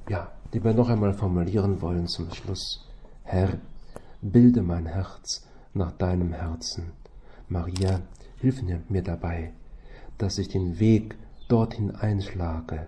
ja, 0.09 0.31
die 0.53 0.63
wir 0.63 0.73
noch 0.73 0.89
einmal 0.89 1.13
formulieren 1.13 1.81
wollen 1.81 2.07
zum 2.07 2.31
Schluss. 2.31 2.85
Herr, 3.23 3.57
bilde 4.21 4.61
mein 4.61 4.85
Herz 4.85 5.47
nach 5.73 5.91
deinem 5.93 6.33
Herzen. 6.33 6.91
Maria, 7.47 8.01
hilf 8.37 8.61
mir 8.61 9.01
dabei, 9.01 9.53
dass 10.17 10.37
ich 10.37 10.49
den 10.49 10.79
Weg 10.79 11.15
dorthin 11.47 11.91
einschlage, 11.91 12.87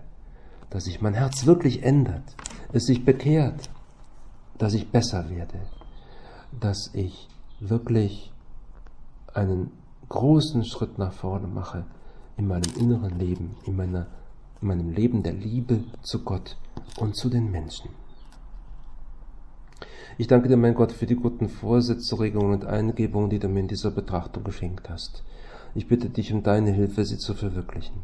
dass 0.70 0.84
sich 0.84 1.00
mein 1.00 1.14
Herz 1.14 1.46
wirklich 1.46 1.82
ändert, 1.82 2.36
es 2.72 2.86
sich 2.86 3.04
bekehrt, 3.04 3.70
dass 4.58 4.74
ich 4.74 4.90
besser 4.90 5.30
werde, 5.30 5.60
dass 6.60 6.90
ich 6.94 7.28
wirklich 7.60 8.33
einen 9.34 9.70
großen 10.08 10.64
Schritt 10.64 10.98
nach 10.98 11.12
vorne 11.12 11.46
mache 11.46 11.84
in 12.36 12.46
meinem 12.46 12.72
inneren 12.78 13.18
Leben, 13.18 13.56
in, 13.64 13.76
meiner, 13.76 14.06
in 14.60 14.68
meinem 14.68 14.90
Leben 14.90 15.22
der 15.22 15.34
Liebe 15.34 15.80
zu 16.02 16.24
Gott 16.24 16.56
und 16.98 17.16
zu 17.16 17.28
den 17.28 17.50
Menschen. 17.50 17.90
Ich 20.16 20.28
danke 20.28 20.48
dir, 20.48 20.56
mein 20.56 20.74
Gott, 20.74 20.92
für 20.92 21.06
die 21.06 21.16
guten 21.16 21.48
Vorsätze, 21.48 22.18
Regungen 22.18 22.52
und 22.52 22.64
Eingebungen, 22.64 23.30
die 23.30 23.40
du 23.40 23.48
mir 23.48 23.60
in 23.60 23.68
dieser 23.68 23.90
Betrachtung 23.90 24.44
geschenkt 24.44 24.88
hast. 24.88 25.24
Ich 25.74 25.88
bitte 25.88 26.08
dich 26.08 26.32
um 26.32 26.44
deine 26.44 26.70
Hilfe, 26.70 27.04
sie 27.04 27.18
zu 27.18 27.34
verwirklichen. 27.34 28.02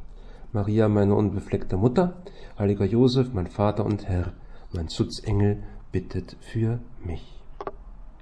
Maria, 0.52 0.88
meine 0.88 1.14
unbefleckte 1.14 1.76
Mutter, 1.76 2.14
heiliger 2.58 2.84
Josef, 2.84 3.32
mein 3.32 3.46
Vater 3.46 3.86
und 3.86 4.08
Herr, 4.08 4.32
mein 4.72 4.88
Schutzengel, 4.88 5.62
bittet 5.92 6.36
für 6.40 6.80
mich. 7.04 7.39